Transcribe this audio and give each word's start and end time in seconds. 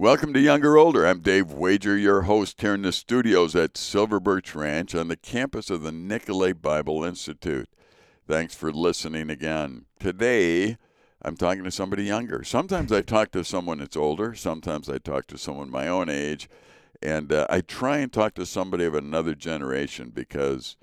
Welcome 0.00 0.32
to 0.34 0.40
Younger 0.40 0.78
Older. 0.78 1.04
I'm 1.04 1.22
Dave 1.22 1.50
Wager, 1.50 1.96
your 1.96 2.22
host 2.22 2.60
here 2.60 2.74
in 2.74 2.82
the 2.82 2.92
studios 2.92 3.56
at 3.56 3.76
Silver 3.76 4.20
Birch 4.20 4.54
Ranch 4.54 4.94
on 4.94 5.08
the 5.08 5.16
campus 5.16 5.70
of 5.70 5.82
the 5.82 5.90
Nicolet 5.90 6.62
Bible 6.62 7.02
Institute. 7.02 7.68
Thanks 8.24 8.54
for 8.54 8.70
listening 8.70 9.28
again. 9.28 9.86
Today, 9.98 10.76
I'm 11.20 11.36
talking 11.36 11.64
to 11.64 11.72
somebody 11.72 12.04
younger. 12.04 12.44
Sometimes 12.44 12.92
I 12.92 13.02
talk 13.02 13.32
to 13.32 13.42
someone 13.42 13.78
that's 13.78 13.96
older, 13.96 14.36
sometimes 14.36 14.88
I 14.88 14.98
talk 14.98 15.26
to 15.26 15.36
someone 15.36 15.68
my 15.68 15.88
own 15.88 16.08
age, 16.08 16.48
and 17.02 17.32
uh, 17.32 17.48
I 17.50 17.60
try 17.60 17.96
and 17.96 18.12
talk 18.12 18.34
to 18.34 18.46
somebody 18.46 18.84
of 18.84 18.94
another 18.94 19.34
generation 19.34 20.12
because 20.14 20.76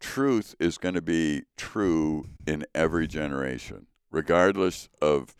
truth 0.00 0.54
is 0.58 0.78
going 0.78 0.94
to 0.94 1.02
be 1.02 1.42
true 1.58 2.24
in 2.46 2.64
every 2.74 3.06
generation, 3.06 3.88
regardless 4.10 4.88
of 5.02 5.36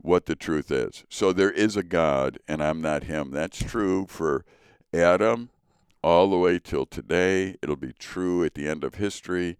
what 0.00 0.26
the 0.26 0.36
truth 0.36 0.70
is. 0.70 1.04
So 1.08 1.32
there 1.32 1.50
is 1.50 1.76
a 1.76 1.82
God, 1.82 2.38
and 2.46 2.62
I'm 2.62 2.80
not 2.80 3.04
him. 3.04 3.30
That's 3.30 3.62
true 3.62 4.06
for 4.06 4.44
Adam 4.92 5.50
all 6.02 6.30
the 6.30 6.38
way 6.38 6.58
till 6.58 6.86
today. 6.86 7.56
It'll 7.62 7.76
be 7.76 7.92
true 7.98 8.44
at 8.44 8.54
the 8.54 8.68
end 8.68 8.84
of 8.84 8.94
history. 8.94 9.58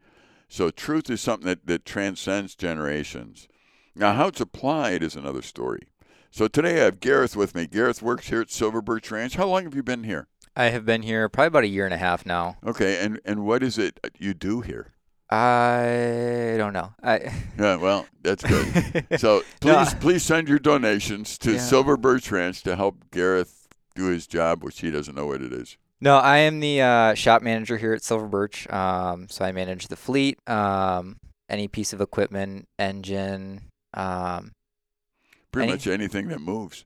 So 0.49 0.71
truth 0.71 1.11
is 1.11 1.21
something 1.21 1.47
that, 1.47 1.67
that 1.67 1.85
transcends 1.85 2.55
generations. 2.55 3.49
Now, 3.95 4.15
how 4.15 4.29
it's 4.29 4.41
applied 4.41 5.03
is 5.03 5.17
another 5.17 5.43
story. 5.43 5.89
So 6.31 6.47
today 6.47 6.81
I 6.81 6.85
have 6.85 7.01
Gareth 7.01 7.37
with 7.37 7.55
me. 7.55 7.67
Gareth 7.67 8.01
works 8.03 8.29
here 8.29 8.41
at 8.41 8.51
Silver 8.51 8.81
Birch 8.81 9.11
Ranch. 9.11 9.37
How 9.37 9.47
long 9.47 9.65
have 9.65 9.75
you 9.75 9.83
been 9.83 10.05
here? 10.05 10.29
I 10.55 10.67
have 10.67 10.85
been 10.85 11.03
here 11.03 11.29
probably 11.29 11.49
about 11.49 11.65
a 11.65 11.69
year 11.69 11.85
and 11.85 11.95
a 11.95 11.99
half 11.99 12.25
now. 12.25 12.57
Okay, 12.67 13.03
and, 13.05 13.21
and 13.25 13.45
what 13.45 13.63
is 13.63 13.79
it 13.79 13.99
you 14.19 14.35
do 14.35 14.61
here? 14.61 14.93
I 15.31 16.55
don't 16.57 16.73
know. 16.73 16.93
I 17.03 17.33
Yeah, 17.59 17.77
well, 17.77 18.07
that's 18.23 18.43
good. 18.45 19.07
So 19.21 19.43
please, 19.61 19.73
No, 19.73 19.79
I- 19.79 19.95
please 20.01 20.23
send 20.23 20.49
your 20.49 20.59
donations 20.59 21.39
to 21.39 21.53
Yeah. 21.53 21.59
Silver 21.59 21.97
Birch 21.97 22.31
Ranch 22.31 22.63
to 22.63 22.77
help 22.77 23.11
Gareth 23.11 23.69
do 23.95 24.07
his 24.07 24.27
job, 24.27 24.63
which 24.65 24.81
he 24.81 24.91
doesn't 24.91 25.15
know 25.15 25.27
what 25.27 25.43
it 25.43 25.53
is. 25.53 25.77
no, 26.01 26.17
I 26.19 26.39
am 26.39 26.61
the 26.61 26.81
uh, 26.81 27.15
shop 27.15 27.43
manager 27.43 27.77
here 27.77 27.93
at 27.93 28.03
Silver 28.05 28.27
Birch. 28.29 28.69
Um, 28.71 29.29
so 29.29 29.45
I 29.45 29.53
manage 29.53 29.89
the 29.89 29.97
fleet, 29.97 30.39
um, 30.49 31.17
any 31.49 31.67
piece 31.69 31.93
of 31.93 32.01
equipment, 32.01 32.67
engine, 32.79 33.63
um, 33.95 34.53
Pretty 35.51 35.65
Any- 35.69 35.73
much 35.73 35.87
anything 35.87 36.29
that 36.29 36.41
moves. 36.41 36.85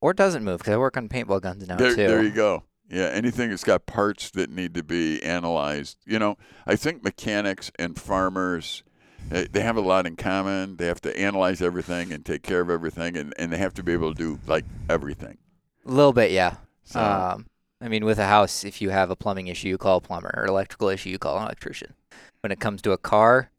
or 0.00 0.12
doesn't 0.12 0.42
move 0.44 0.58
because 0.58 0.74
I 0.74 0.76
work 0.76 0.96
on 0.96 1.08
paintball 1.08 1.40
guns 1.40 1.66
now 1.66 1.76
There, 1.76 1.90
too. 1.90 1.96
there 1.96 2.22
you 2.22 2.32
go. 2.32 2.64
Yeah, 2.88 3.06
anything 3.06 3.50
that's 3.50 3.64
got 3.64 3.86
parts 3.86 4.30
that 4.30 4.50
need 4.50 4.74
to 4.74 4.82
be 4.84 5.22
analyzed. 5.22 5.98
You 6.06 6.18
know, 6.18 6.36
I 6.66 6.76
think 6.76 7.02
mechanics 7.02 7.70
and 7.78 7.98
farmers, 8.00 8.84
eh, 9.30 9.46
they 9.50 9.60
have 9.62 9.76
a 9.76 9.80
lot 9.80 10.06
in 10.06 10.16
common. 10.16 10.76
They 10.76 10.86
have 10.86 11.00
to 11.02 11.18
analyze 11.18 11.60
everything 11.60 12.12
and 12.12 12.24
take 12.24 12.42
care 12.42 12.60
of 12.60 12.70
everything, 12.70 13.16
and, 13.16 13.34
and 13.38 13.52
they 13.52 13.58
have 13.58 13.74
to 13.74 13.82
be 13.82 13.92
able 13.92 14.14
to 14.14 14.18
do 14.18 14.40
like 14.46 14.64
everything. 14.88 15.38
A 15.86 15.90
little 15.90 16.12
bit, 16.12 16.30
yeah. 16.32 16.56
So, 16.84 17.26
Um, 17.32 17.46
I 17.80 17.88
mean, 17.88 18.04
with 18.04 18.18
a 18.18 18.26
house, 18.26 18.64
if 18.64 18.80
you 18.82 18.90
have 18.90 19.10
a 19.10 19.16
plumbing 19.16 19.46
issue, 19.46 19.68
you 19.68 19.78
call 19.78 19.98
a 19.98 20.00
plumber, 20.00 20.32
or 20.36 20.46
electrical 20.46 20.88
issue, 20.88 21.10
you 21.10 21.18
call 21.18 21.36
an 21.38 21.44
electrician. 21.44 21.94
When 22.40 22.52
it 22.52 22.60
comes 22.60 22.82
to 22.82 22.92
a 22.92 22.98
car, 22.98 23.50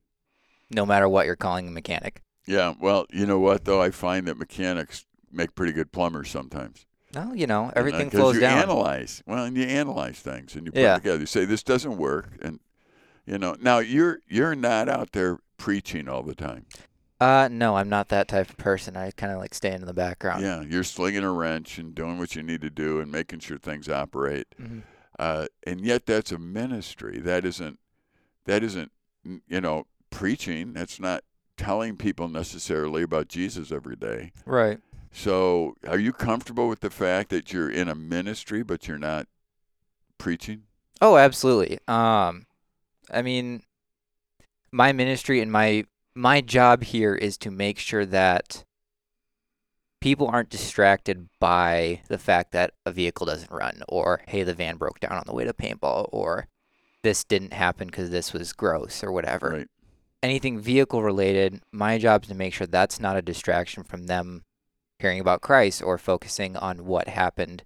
no 0.72 0.86
matter 0.86 1.10
what, 1.10 1.26
you're 1.28 1.36
calling 1.38 1.68
a 1.68 1.72
mechanic. 1.72 2.24
yeah, 2.46 2.74
well, 2.80 3.06
you 3.12 3.26
know 3.26 3.40
what, 3.40 3.66
though? 3.66 3.82
I 3.82 3.92
find 3.92 4.28
that 4.28 4.38
mechanics 4.38 5.06
make 5.32 5.54
pretty 5.56 5.74
good 5.74 5.92
plumbers 5.92 6.30
sometimes. 6.30 6.86
Well, 7.14 7.36
you 7.36 7.48
know, 7.48 7.66
Uh, 7.68 7.72
everything 7.76 8.10
'cause 8.10 8.20
flows 8.20 8.36
you 8.36 8.42
down. 8.42 8.60
analyze. 8.60 9.24
Well, 9.26 9.46
and 9.46 9.56
you 9.58 9.64
analyze 9.64 10.20
things 10.20 10.56
and 10.56 10.66
you 10.66 10.72
put 10.72 10.82
Yeah. 10.82 10.96
it 10.96 11.00
together. 11.00 11.20
You 11.22 11.26
say 11.26 11.46
this 11.46 11.64
doesn't 11.64 11.98
work, 11.98 12.38
and 12.42 12.60
you 13.26 13.38
know. 13.38 13.56
Now 13.60 13.80
you're 13.80 14.20
you're 14.28 14.56
not 14.56 14.90
out 14.90 15.12
there 15.14 15.38
preaching 15.58 16.08
all 16.10 16.24
the 16.24 16.36
time. 16.36 16.66
Uh, 17.20 17.50
no, 17.52 17.78
I'm 17.78 17.90
not 17.90 18.10
that 18.10 18.28
type 18.28 18.50
of 18.50 18.58
person. 18.58 18.96
I 18.96 19.10
kind 19.12 19.32
of 19.34 19.40
like 19.40 19.54
staying 19.56 19.82
in 19.82 19.86
the 19.86 19.94
background. 19.94 20.44
Yeah, 20.44 20.62
you're 20.62 20.84
slinging 20.84 21.24
a 21.24 21.32
wrench 21.32 21.80
and 21.80 21.96
doing 21.96 22.20
what 22.20 22.36
you 22.36 22.44
need 22.44 22.62
to 22.62 22.70
do 22.70 23.00
and 23.00 23.12
making 23.12 23.40
sure 23.40 23.58
things 23.58 23.90
operate. 23.90 24.48
Mhm. 24.62 24.84
Uh, 25.18 25.48
and 25.66 25.82
yet 25.82 26.06
that's 26.06 26.32
a 26.32 26.38
ministry. 26.38 27.18
That 27.20 27.44
isn't 27.46 27.80
that 28.46 28.64
isn't 28.64 28.92
you 29.48 29.62
know 29.62 29.88
preaching. 30.12 30.74
That's 30.74 31.00
not 31.00 31.24
telling 31.58 31.98
people 31.98 32.28
necessarily 32.28 33.02
about 33.02 33.28
Jesus 33.30 33.72
every 33.72 33.96
day. 33.96 34.32
Right. 34.46 34.80
So, 35.18 35.74
are 35.88 35.98
you 35.98 36.14
comfortable 36.14 36.68
with 36.68 36.82
the 36.82 36.92
fact 36.92 37.32
that 37.32 37.52
you're 37.52 37.72
in 37.72 37.90
a 37.90 37.96
ministry 37.96 38.62
but 38.62 38.88
you're 38.88 39.00
not 39.00 39.26
preaching? 40.20 40.66
Oh, 41.02 41.18
absolutely. 41.18 41.80
Um, 41.88 42.46
I 43.12 43.24
mean, 43.24 43.64
my 44.72 44.92
ministry 44.92 45.42
and 45.42 45.52
my 45.52 45.86
my 46.14 46.42
job 46.42 46.84
here 46.84 47.16
is 47.16 47.36
to 47.40 47.50
make 47.50 47.80
sure 47.80 48.06
that 48.06 48.64
people 50.02 50.28
aren't 50.28 50.52
distracted 50.52 51.30
by 51.40 52.02
the 52.10 52.20
fact 52.20 52.52
that 52.52 52.74
a 52.86 52.92
vehicle 52.92 53.26
doesn't 53.26 53.52
run, 53.52 53.82
or 53.90 54.22
hey, 54.28 54.44
the 54.44 54.54
van 54.54 54.78
broke 54.78 55.00
down 55.00 55.14
on 55.14 55.24
the 55.26 55.34
way 55.34 55.46
to 55.46 55.52
paintball, 55.52 56.10
or 56.12 56.48
this 57.02 57.24
didn't 57.24 57.54
happen 57.54 57.88
because 57.88 58.12
this 58.12 58.34
was 58.34 58.54
gross, 58.54 59.04
or 59.04 59.12
whatever. 59.12 59.50
Right. 59.50 59.68
Anything 60.22 60.60
vehicle 60.60 61.02
related, 61.02 61.64
my 61.72 61.98
job 61.98 62.22
is 62.22 62.30
to 62.30 62.36
make 62.36 62.54
sure 62.54 62.68
that's 62.68 63.00
not 63.00 63.18
a 63.18 63.22
distraction 63.24 63.82
from 63.82 64.06
them 64.06 64.44
hearing 65.00 65.20
about 65.20 65.42
Christ 65.42 65.82
or 65.82 65.98
focusing 65.98 66.56
on 66.56 66.86
what 66.86 67.08
happened 67.08 67.64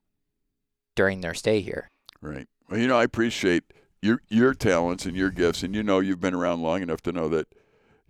during 0.95 1.21
their 1.21 1.33
stay 1.33 1.61
here. 1.61 1.89
Right. 2.21 2.47
Well, 2.69 2.79
you 2.79 2.87
know, 2.87 2.97
I 2.97 3.03
appreciate 3.03 3.63
your 4.01 4.21
your 4.29 4.53
talents 4.53 5.05
and 5.05 5.15
your 5.15 5.29
gifts, 5.31 5.63
and 5.63 5.75
you 5.75 5.83
know, 5.83 5.99
you've 5.99 6.19
been 6.19 6.33
around 6.33 6.61
long 6.61 6.81
enough 6.81 7.01
to 7.03 7.11
know 7.11 7.29
that, 7.29 7.47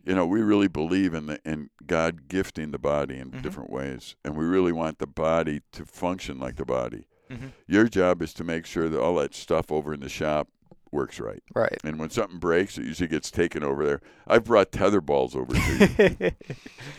you 0.06 0.16
know, 0.16 0.26
we 0.26 0.42
really 0.42 0.68
believe 0.68 1.14
in 1.14 1.28
the 1.28 1.40
in 1.46 1.70
God 1.86 2.28
gifting 2.28 2.72
the 2.72 2.80
body 2.80 3.18
in 3.20 3.32
Mhm. 3.32 3.42
different 3.42 3.70
ways, 3.70 4.16
and 4.24 4.36
we 4.36 4.46
really 4.46 4.72
want 4.72 5.00
the 5.00 5.08
body 5.08 5.62
to 5.74 5.86
function 5.86 6.40
like 6.40 6.56
the 6.56 6.66
body. 6.66 7.08
Mhm. 7.30 7.52
Your 7.68 7.88
job 7.88 8.22
is 8.22 8.34
to 8.36 8.44
make 8.44 8.66
sure 8.66 8.90
that 8.90 9.00
all 9.02 9.16
that 9.16 9.34
stuff 9.36 9.72
over 9.72 9.94
in 9.94 10.00
the 10.00 10.10
shop 10.10 10.50
works 10.92 11.20
right, 11.20 11.42
Right. 11.56 11.78
and 11.84 12.00
when 12.00 12.10
something 12.10 12.40
breaks, 12.40 12.78
it 12.78 12.86
usually 12.86 13.08
gets 13.08 13.32
taken 13.32 13.64
over 13.64 13.86
there. 13.86 14.02
I've 14.28 14.44
brought 14.44 14.72
tether 14.72 15.02
balls 15.02 15.36
over 15.36 15.54
to 15.54 16.16
you. 16.20 16.32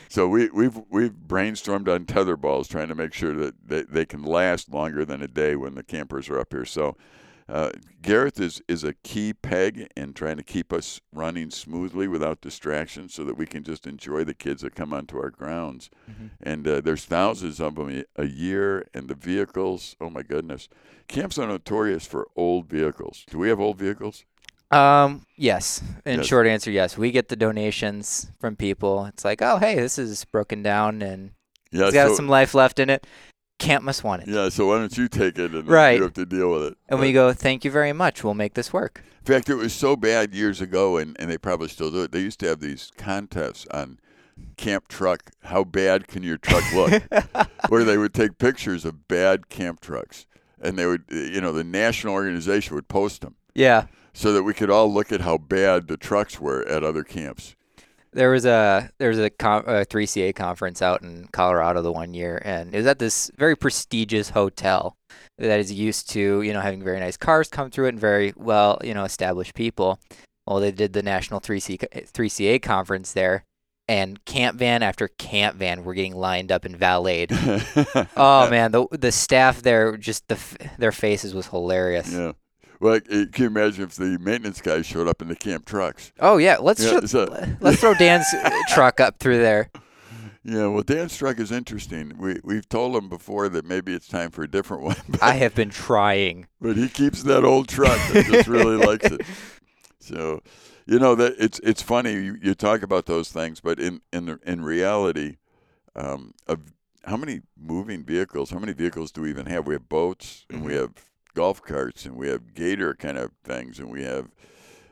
So 0.09 0.29
we, 0.29 0.51
we've 0.51 0.79
we've 0.91 1.13
brainstormed 1.27 1.89
on 1.89 2.05
tether 2.05 2.37
balls, 2.37 2.69
trying 2.69 2.89
to 2.89 2.95
make 2.95 3.15
sure 3.15 3.35
that 3.35 3.55
they, 3.67 3.83
they 3.83 4.05
can 4.05 4.23
last 4.23 4.71
longer 4.71 5.07
than 5.07 5.23
a 5.23 5.27
day 5.29 5.57
when 5.57 5.75
the 5.75 5.83
campers 5.83 6.29
are 6.29 6.39
up 6.39 6.53
here. 6.53 6.67
So 6.67 6.97
uh, 7.49 7.71
Gareth 8.01 8.41
is 8.41 8.63
is 8.69 8.85
a 8.85 8.95
key 9.03 9.33
peg 9.33 9.89
in 9.97 10.13
trying 10.15 10.37
to 10.37 10.43
keep 10.43 10.73
us 10.73 11.01
running 11.13 11.51
smoothly 11.51 12.09
without 12.09 12.41
distractions, 12.41 13.15
so 13.15 13.25
that 13.25 13.37
we 13.37 13.47
can 13.47 13.63
just 13.63 13.87
enjoy 13.87 14.25
the 14.25 14.35
kids 14.35 14.63
that 14.63 14.75
come 14.75 14.93
onto 14.93 15.19
our 15.19 15.31
grounds. 15.31 15.91
Mhm. 16.11 16.31
And 16.41 16.67
uh, 16.69 16.81
there's 16.81 17.05
thousands 17.05 17.61
of 17.61 17.75
them 17.77 17.91
a- 18.17 18.23
a 18.23 18.27
year, 18.27 18.87
and 18.95 19.09
the 19.09 19.15
vehicles. 19.15 19.97
Oh 20.01 20.11
my 20.11 20.23
goodness, 20.23 20.69
camps 21.09 21.39
are 21.39 21.47
notorious 21.47 22.07
for 22.07 22.29
old 22.37 22.69
vehicles. 22.69 23.25
Do 23.31 23.39
we 23.39 23.49
have 23.49 23.61
old 23.61 23.79
vehicles? 23.79 24.25
Um, 24.71 25.27
yes. 25.37 25.83
In 26.07 26.19
Yes. 26.21 26.27
short 26.27 26.47
answer, 26.47 26.71
yes. 26.71 26.97
We 26.97 27.11
get 27.11 27.29
the 27.29 27.37
donations 27.37 28.33
from 28.41 28.57
people. 28.57 29.05
It's 29.05 29.23
like, 29.25 29.43
oh, 29.43 29.59
hey, 29.59 29.75
this 29.75 29.99
is 29.99 30.25
broken 30.25 30.63
down 30.63 31.03
and 31.03 31.33
Yeah. 31.71 31.85
it's 31.85 31.93
got 31.95 32.09
so, 32.09 32.15
some 32.15 32.29
life 32.29 32.55
left 32.55 32.79
in 32.79 32.89
it. 32.89 33.07
Camp 33.63 33.85
must 33.85 34.03
want 34.05 34.23
it. 34.23 34.29
yeah. 34.29 34.49
So 34.49 34.67
why 34.67 34.79
don't 34.79 34.97
you 34.99 35.09
take 35.09 35.39
it 35.39 35.53
and 35.55 35.69
Right. 35.69 35.97
you 35.97 36.03
have 36.03 36.15
to 36.15 36.27
deal 36.27 36.51
with 36.53 36.65
it? 36.65 36.77
And 36.89 36.99
we 37.01 37.13
go, 37.13 37.33
thank 37.33 37.65
you 37.65 37.71
very 37.71 37.93
much. 37.93 38.25
We'll 38.25 38.35
make 38.35 38.55
this 38.55 38.73
work. 38.73 39.03
In 39.21 39.33
fact, 39.33 39.49
it 39.49 39.55
was 39.55 39.73
so 39.73 39.95
bad 39.95 40.35
years 40.35 40.61
ago, 40.61 40.97
and, 40.97 41.17
and 41.21 41.31
they 41.31 41.39
probably 41.39 41.69
still 41.69 41.91
do 41.93 42.03
it. 42.03 42.11
They 42.11 42.19
used 42.21 42.41
to 42.41 42.49
have 42.49 42.59
these 42.61 42.91
contests 42.97 43.67
on 43.73 44.01
camp 44.57 44.89
truck. 44.89 45.31
How 45.45 45.63
bad 45.63 46.09
can 46.09 46.25
your 46.25 46.39
truck 46.39 46.65
look? 46.75 47.03
Where 47.69 47.85
they 47.85 47.97
would 47.99 48.15
take 48.15 48.39
pictures 48.39 48.85
of 48.85 49.07
bad 49.07 49.49
camp 49.49 49.81
trucks, 49.81 50.27
and 50.61 50.77
they 50.77 50.87
would, 50.87 51.05
you 51.09 51.41
know, 51.41 51.53
the 51.53 51.63
national 51.63 52.15
organization 52.15 52.75
would 52.75 52.89
post 52.89 53.21
them 53.21 53.37
Yeah. 53.55 53.87
so 54.13 54.33
that 54.33 54.43
we 54.43 54.55
could 54.55 54.71
all 54.71 54.93
look 54.93 55.13
at 55.13 55.21
how 55.21 55.39
bad 55.39 55.87
the 55.87 55.97
trucks 55.97 56.41
were 56.41 56.67
at 56.67 56.83
other 56.83 57.05
camps. 57.05 57.55
There 58.13 58.31
was 58.31 58.45
a 58.45 58.91
there 58.99 59.09
was 59.09 59.19
a, 59.19 59.27
a 59.27 59.87
3CA 59.87 60.35
conference 60.35 60.83
out 60.83 61.03
in 61.03 61.29
Colorado 61.33 61.81
the 61.83 61.93
one 61.93 62.13
year, 62.15 62.41
and 62.45 62.75
it 62.75 62.79
was 62.79 62.87
at 62.87 62.99
this 62.99 63.31
very 63.37 63.57
prestigious 63.57 64.31
hotel 64.31 64.97
that 65.39 65.61
is 65.61 65.73
used 65.73 66.11
to 66.11 66.43
you 66.43 66.53
know 66.53 66.61
having 66.61 66.83
very 66.83 67.01
nice 67.01 67.17
cars 67.17 67.49
come 67.49 67.71
through 67.71 67.87
it 67.87 67.91
and 67.91 68.01
very 68.01 68.33
well 68.37 68.79
you 68.85 68.95
know 68.95 69.05
established 69.05 69.55
people. 69.55 69.99
Well, 70.47 70.61
they 70.61 70.73
did 70.73 70.93
the 70.93 71.03
national 71.03 71.41
3C 71.41 71.79
3CA 72.13 72.61
conference 72.61 73.13
there, 73.13 73.45
and 73.89 74.25
camp 74.25 74.59
van 74.59 74.83
after 74.83 75.09
camp 75.09 75.57
van 75.57 75.85
were 75.85 75.95
getting 75.95 76.17
lined 76.17 76.53
up 76.53 76.65
and 76.65 76.77
valeted. 76.77 77.31
Oh 78.17 78.51
man, 78.51 78.73
the 78.73 78.87
the 78.91 79.13
staff 79.13 79.63
there 79.63 79.97
just 79.97 80.29
the 80.29 80.39
their 80.79 80.93
faces 80.93 81.35
was 81.35 81.47
hilarious. 81.47 82.13
Yeah. 82.13 82.33
Well, 82.83 83.01
can 83.01 83.29
you 83.37 83.47
imagine 83.47 83.85
if 83.85 83.95
the 83.95 84.19
maintenance 84.19 84.61
guys 84.61 84.87
showed 84.87 85.07
up 85.07 85.23
in 85.23 85.29
the 85.29 85.37
camp 85.37 85.67
trucks? 85.67 86.11
Oh 86.19 86.37
yeah, 86.39 86.57
let's 86.59 86.83
Yeah, 86.83 86.99
so- 87.07 87.27
let's 87.61 87.79
throw 87.81 87.95
Dan's 87.95 88.27
uh, 88.35 88.51
truck 88.75 88.99
up 88.99 89.21
through 89.21 89.39
there. 89.39 89.71
Yeah, 90.43 90.67
well, 90.67 90.83
Dan's 90.83 91.17
truck 91.17 91.39
is 91.39 91.53
interesting. 91.53 92.15
We 92.19 92.41
we've 92.43 92.69
told 92.69 92.97
him 92.97 93.09
before 93.09 93.49
that 93.51 93.65
maybe 93.65 93.95
it's 93.95 94.09
time 94.09 94.33
for 94.33 94.43
a 94.43 94.51
different 94.51 94.83
one. 94.91 94.97
But, 95.09 95.23
I 95.23 95.35
have 95.35 95.55
been 95.55 95.71
trying. 95.71 96.49
but 96.61 96.77
he 96.77 96.89
keeps 96.89 97.23
that 97.23 97.45
old 97.45 97.69
truck 97.69 98.01
and 98.13 98.27
just 98.27 98.49
really 98.49 98.85
likes 98.85 99.07
it. 99.07 99.21
So, 100.01 100.41
you 100.85 100.99
know 100.99 101.15
that 101.15 101.37
it's 101.39 101.61
it's 101.61 101.83
funny 101.83 102.15
you, 102.15 102.37
you 102.43 102.55
talk 102.57 102.83
about 102.83 103.07
those 103.07 103.31
things, 103.31 103.61
but 103.61 103.79
in 103.79 104.01
in 104.13 104.41
in 104.45 104.63
reality, 104.65 105.37
um, 105.95 106.35
a 106.49 106.59
how 107.05 107.17
many 107.17 107.43
moving 107.57 108.03
vehicles? 108.05 108.51
How 108.51 108.59
many 108.59 108.73
vehicles 108.73 109.13
do 109.13 109.23
we 109.23 109.31
even 109.31 109.47
have? 109.47 109.69
We 109.69 109.75
have 109.75 109.89
boats 109.89 110.45
and 110.51 110.65
we 110.65 110.73
Mhm. 110.73 110.81
have 110.81 110.91
golf 111.35 111.63
carts 111.63 112.05
and 112.05 112.17
we 112.17 112.29
have 112.29 112.55
gator 112.55 112.95
kind 112.95 113.17
of 113.19 113.31
things 113.45 113.79
and 113.79 113.91
we 113.91 114.03
have 114.03 114.29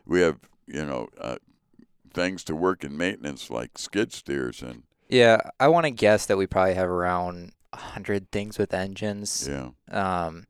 we 0.06 0.20
have 0.20 0.38
you 0.66 0.84
know 0.84 1.08
uh, 1.20 1.36
things 2.12 2.42
to 2.44 2.56
work 2.56 2.82
in 2.84 2.96
maintenance 2.96 3.50
like 3.50 3.76
skid 3.78 4.12
steers 4.12 4.62
and 4.62 4.82
Yeah, 5.08 5.38
I 5.58 5.68
want 5.68 5.84
to 5.84 5.90
guess 5.90 6.26
that 6.26 6.36
we 6.36 6.46
probably 6.46 6.74
have 6.74 6.88
around 6.88 7.52
a 7.72 7.76
hundred 7.76 8.30
things 8.30 8.58
with 8.58 8.72
engines 8.74 9.48
yeah 9.48 9.70
um, 9.90 10.46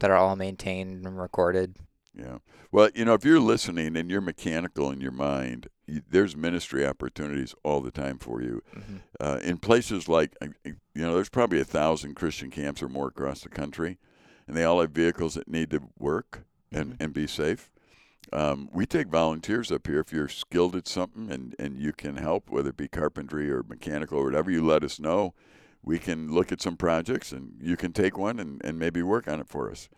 that 0.00 0.10
are 0.10 0.16
all 0.16 0.36
maintained 0.36 1.06
and 1.06 1.18
recorded. 1.20 1.76
yeah. 2.16 2.38
Well, 2.72 2.90
you 2.94 3.04
know, 3.04 3.14
if 3.14 3.24
you're 3.24 3.38
listening 3.38 3.96
and 3.96 4.10
you're 4.10 4.20
mechanical 4.20 4.90
in 4.90 5.00
your 5.00 5.12
mind, 5.12 5.68
you, 5.86 6.02
there's 6.10 6.36
ministry 6.36 6.84
opportunities 6.84 7.54
all 7.62 7.80
the 7.80 7.92
time 7.92 8.18
for 8.18 8.42
you. 8.42 8.62
Mhm. 8.74 9.00
uh, 9.20 9.38
in 9.44 9.58
places 9.58 10.08
like 10.08 10.34
uh, 10.42 10.46
you 10.64 10.74
know 10.94 11.14
there's 11.14 11.28
probably 11.28 11.60
a 11.60 11.64
thousand 11.64 12.14
christian 12.14 12.50
camps 12.50 12.82
or 12.82 12.88
more 12.88 13.06
across 13.08 13.42
the 13.42 13.48
country 13.48 13.98
and 14.46 14.56
they 14.56 14.64
all 14.64 14.80
have 14.80 14.90
vehicles 14.90 15.34
that 15.34 15.48
need 15.48 15.70
to 15.70 15.80
work 15.98 16.44
and, 16.72 16.92
Mhm. 16.92 16.96
and 17.00 17.12
be 17.14 17.26
safe. 17.26 17.70
Um, 18.32 18.68
we 18.72 18.86
take 18.86 19.08
volunteers 19.08 19.70
up 19.70 19.86
here 19.86 20.00
if 20.00 20.12
you're 20.12 20.28
skilled 20.28 20.74
at 20.74 20.88
something 20.88 21.30
and, 21.30 21.54
and 21.58 21.78
you 21.78 21.92
can 21.92 22.16
help 22.16 22.50
whether 22.50 22.70
it 22.70 22.76
be 22.76 22.88
carpentry 22.88 23.50
or 23.50 23.62
mechanical 23.62 24.18
or 24.18 24.24
whatever 24.24 24.50
you 24.50 24.64
let 24.64 24.82
us 24.82 24.98
know. 24.98 25.34
We 25.82 25.98
can 25.98 26.32
look 26.32 26.50
at 26.50 26.62
some 26.62 26.76
projects 26.76 27.32
and 27.32 27.58
you 27.60 27.76
can 27.76 27.92
take 27.92 28.16
one 28.16 28.40
and, 28.40 28.64
and 28.64 28.78
maybe 28.78 29.02
work 29.02 29.28
on 29.28 29.40
it 29.40 29.48
for 29.48 29.70
us 29.70 29.88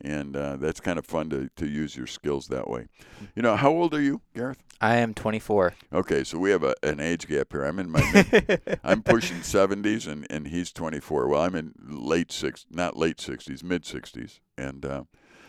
and 0.00 0.36
uh, 0.36 0.56
that's 0.56 0.80
kind 0.80 0.98
of 0.98 1.06
fun 1.06 1.30
to, 1.30 1.48
to 1.56 1.66
use 1.66 1.96
your 1.96 2.06
skills 2.06 2.48
that 2.48 2.68
way 2.68 2.86
you 3.34 3.42
know 3.42 3.56
how 3.56 3.70
old 3.70 3.94
are 3.94 4.00
you 4.02 4.20
gareth 4.34 4.58
I 4.80 4.96
am 4.96 5.14
24. 5.14 5.74
okay 5.92 6.24
so 6.24 6.38
we 6.38 6.50
have 6.50 6.62
a, 6.64 6.74
an 6.82 7.00
age 7.00 7.26
gap 7.28 7.52
here 7.52 7.64
i'm 7.64 7.78
in 7.78 7.90
my 7.90 8.00
mid 8.12 8.60
I'm 8.86 9.02
pushing 9.02 9.38
70s 9.38 10.06
and, 10.06 10.26
and 10.28 10.48
he's 10.48 10.70
24. 10.70 11.26
Well, 11.28 11.40
I'm 11.40 11.54
in 11.54 11.72
late 11.88 12.30
six, 12.30 12.66
not 12.70 12.98
late 12.98 13.16
60s, 13.16 13.62
mid 13.64 13.84
60s, 13.84 14.40
and 14.58 14.84
uh, 14.84 15.04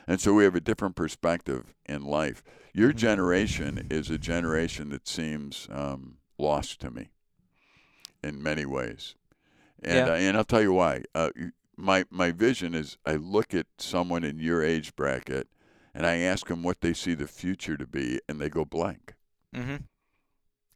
and 0.08 0.22
so 0.22 0.34
we 0.34 0.46
have 0.46 0.56
a 0.56 0.62
different 0.62 0.96
perspective 0.96 1.74
in 1.86 2.06
life. 2.06 2.46
Your 2.74 2.94
Mhm. 2.94 2.98
generation 2.98 3.88
is 3.92 4.10
a 4.10 4.18
generation 4.18 4.88
that 4.92 5.06
seems 5.06 5.68
um, 5.70 6.20
lost 6.38 6.80
to 6.82 6.92
me 6.92 7.10
in 8.24 8.42
many 8.42 8.66
ways, 8.66 9.16
and 9.84 10.08
Yeah. 10.08 10.14
uh, 10.14 10.16
and 10.16 10.38
I'll 10.38 10.44
tell 10.46 10.62
you 10.62 10.72
why. 10.74 11.04
Uh, 11.14 11.30
my 11.78 12.06
my 12.10 12.32
vision 12.32 12.74
is 12.76 12.98
I 13.06 13.16
look 13.16 13.54
at 13.54 13.68
someone 13.78 14.24
in 14.24 14.40
your 14.40 14.64
age 14.64 14.96
bracket, 14.96 15.48
and 15.94 16.06
I 16.06 16.18
ask 16.18 16.48
them 16.48 16.64
what 16.64 16.82
they 16.82 16.94
see 16.94 17.14
the 17.16 17.28
future 17.28 17.78
to 17.78 17.88
be, 17.88 18.20
and 18.28 18.40
they 18.40 18.50
go 18.50 18.66
blank. 18.66 19.14
hmm 19.54 19.78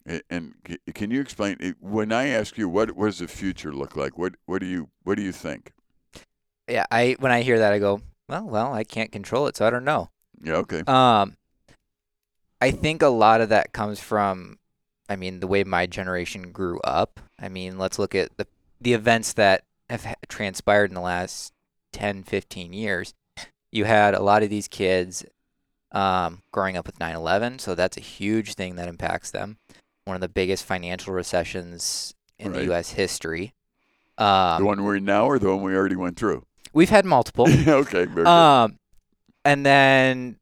A- 0.08 0.22
And 0.30 0.56
can 0.94 1.12
you 1.12 1.22
explain 1.22 1.76
when 1.80 2.12
I 2.12 2.28
ask 2.28 2.58
you 2.58 2.70
what 2.70 2.92
what 2.92 3.08
does 3.08 3.20
the 3.20 3.28
future 3.28 3.74
look 3.74 3.96
like? 3.96 4.18
What 4.18 4.36
what 4.46 4.60
do 4.60 4.66
you 4.68 4.90
what 5.04 5.16
do 5.16 5.24
you 5.24 5.32
think? 5.32 5.72
Yeah, 6.68 6.86
I 6.92 7.16
when 7.20 7.32
I 7.32 7.42
hear 7.42 7.60
that, 7.60 7.74
I 7.74 7.80
go, 7.80 8.02
well, 8.28 8.46
well, 8.46 8.74
I 8.74 8.84
can't 8.84 9.12
control 9.12 9.48
it, 9.48 9.58
so 9.58 9.66
I 9.66 9.70
don't 9.70 9.86
know. 9.86 10.10
Yeah, 10.42 10.56
okay. 10.58 10.84
Um, 10.88 11.36
I 12.62 12.72
think 12.72 13.02
a 13.02 13.08
lot 13.08 13.42
of 13.42 13.50
that 13.50 13.74
comes 13.74 14.00
from, 14.00 14.60
I 15.08 15.16
mean, 15.16 15.40
the 15.40 15.48
way 15.48 15.64
my 15.64 15.86
generation 15.86 16.52
grew 16.52 16.80
up. 16.82 17.20
I 17.40 17.50
mean, 17.50 17.78
let's 17.78 17.98
look 18.00 18.16
at 18.16 18.38
the 18.38 18.48
the 18.82 18.94
events 18.94 19.34
that 19.34 19.64
have 19.90 20.16
transpired 20.28 20.90
in 20.92 20.96
the 20.96 21.02
last 21.02 21.54
10, 21.94 22.24
15 22.24 22.74
years. 22.74 23.14
You 23.72 23.86
had 23.86 24.14
a 24.14 24.22
lot 24.22 24.44
of 24.44 24.50
these 24.50 24.68
kids 24.68 25.26
um, 25.92 26.42
growing 26.52 26.78
up 26.78 26.86
with 26.86 27.00
9/11, 27.00 27.60
so 27.60 27.76
that's 27.76 27.98
a 27.98 28.02
huge 28.02 28.54
thing 28.56 28.76
that 28.76 28.88
impacts 28.88 29.32
them. 29.32 29.58
One 30.06 30.16
of 30.16 30.22
the 30.22 30.30
biggest 30.30 30.64
financial 30.66 31.14
recessions 31.14 32.14
in 32.38 32.52
Right. 32.52 32.60
the 32.60 32.64
U.S. 32.66 32.92
history. 32.92 33.54
Um, 34.18 34.62
the 34.62 34.66
one 34.66 34.84
we're 34.84 34.98
in 34.98 35.06
now 35.06 35.26
or 35.26 35.40
the 35.40 35.48
one 35.50 35.64
we 35.64 35.76
already 35.76 35.96
went 35.96 36.18
through? 36.18 36.46
we've 36.74 36.90
had 36.90 37.06
multiple. 37.06 37.48
okay, 37.68 38.06
very. 38.06 38.28
Um, 38.28 38.78
and 39.44 39.66
then 39.66 40.38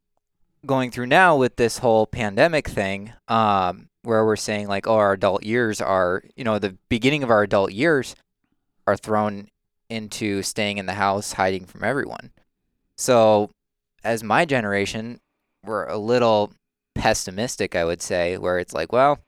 going 0.65 0.91
through 0.91 1.05
now 1.05 1.37
with 1.37 1.55
this 1.55 1.77
whole 1.77 2.05
pandemic 2.07 2.67
thing, 2.67 3.13
um, 3.29 3.87
where 4.03 4.25
we're 4.25 4.35
saying 4.35 4.67
like, 4.67 4.87
oh, 4.87 4.95
our 4.95 5.13
adult 5.13 5.43
years 5.43 5.79
are, 5.79 6.23
you 6.35 6.43
know, 6.43 6.59
the 6.59 6.77
beginning 6.89 7.23
of 7.23 7.29
our 7.29 7.43
adult 7.43 7.71
years 7.71 8.15
are 8.87 8.97
thrown 8.97 9.49
into 9.89 10.41
staying 10.41 10.77
in 10.77 10.87
the 10.87 10.93
house, 10.93 11.33
hiding 11.33 11.65
from 11.65 11.83
everyone. 11.83 12.31
So, 12.95 13.51
as 14.03 14.23
my 14.23 14.45
generation, 14.45 15.19
we're 15.63 15.85
a 15.85 15.97
little 15.97 16.53
pessimistic, 16.95 17.75
I 17.75 17.85
would 17.85 18.01
say, 18.01 18.37
where 18.37 18.57
it's 18.57 18.73
like, 18.73 18.91
well, 18.91 19.19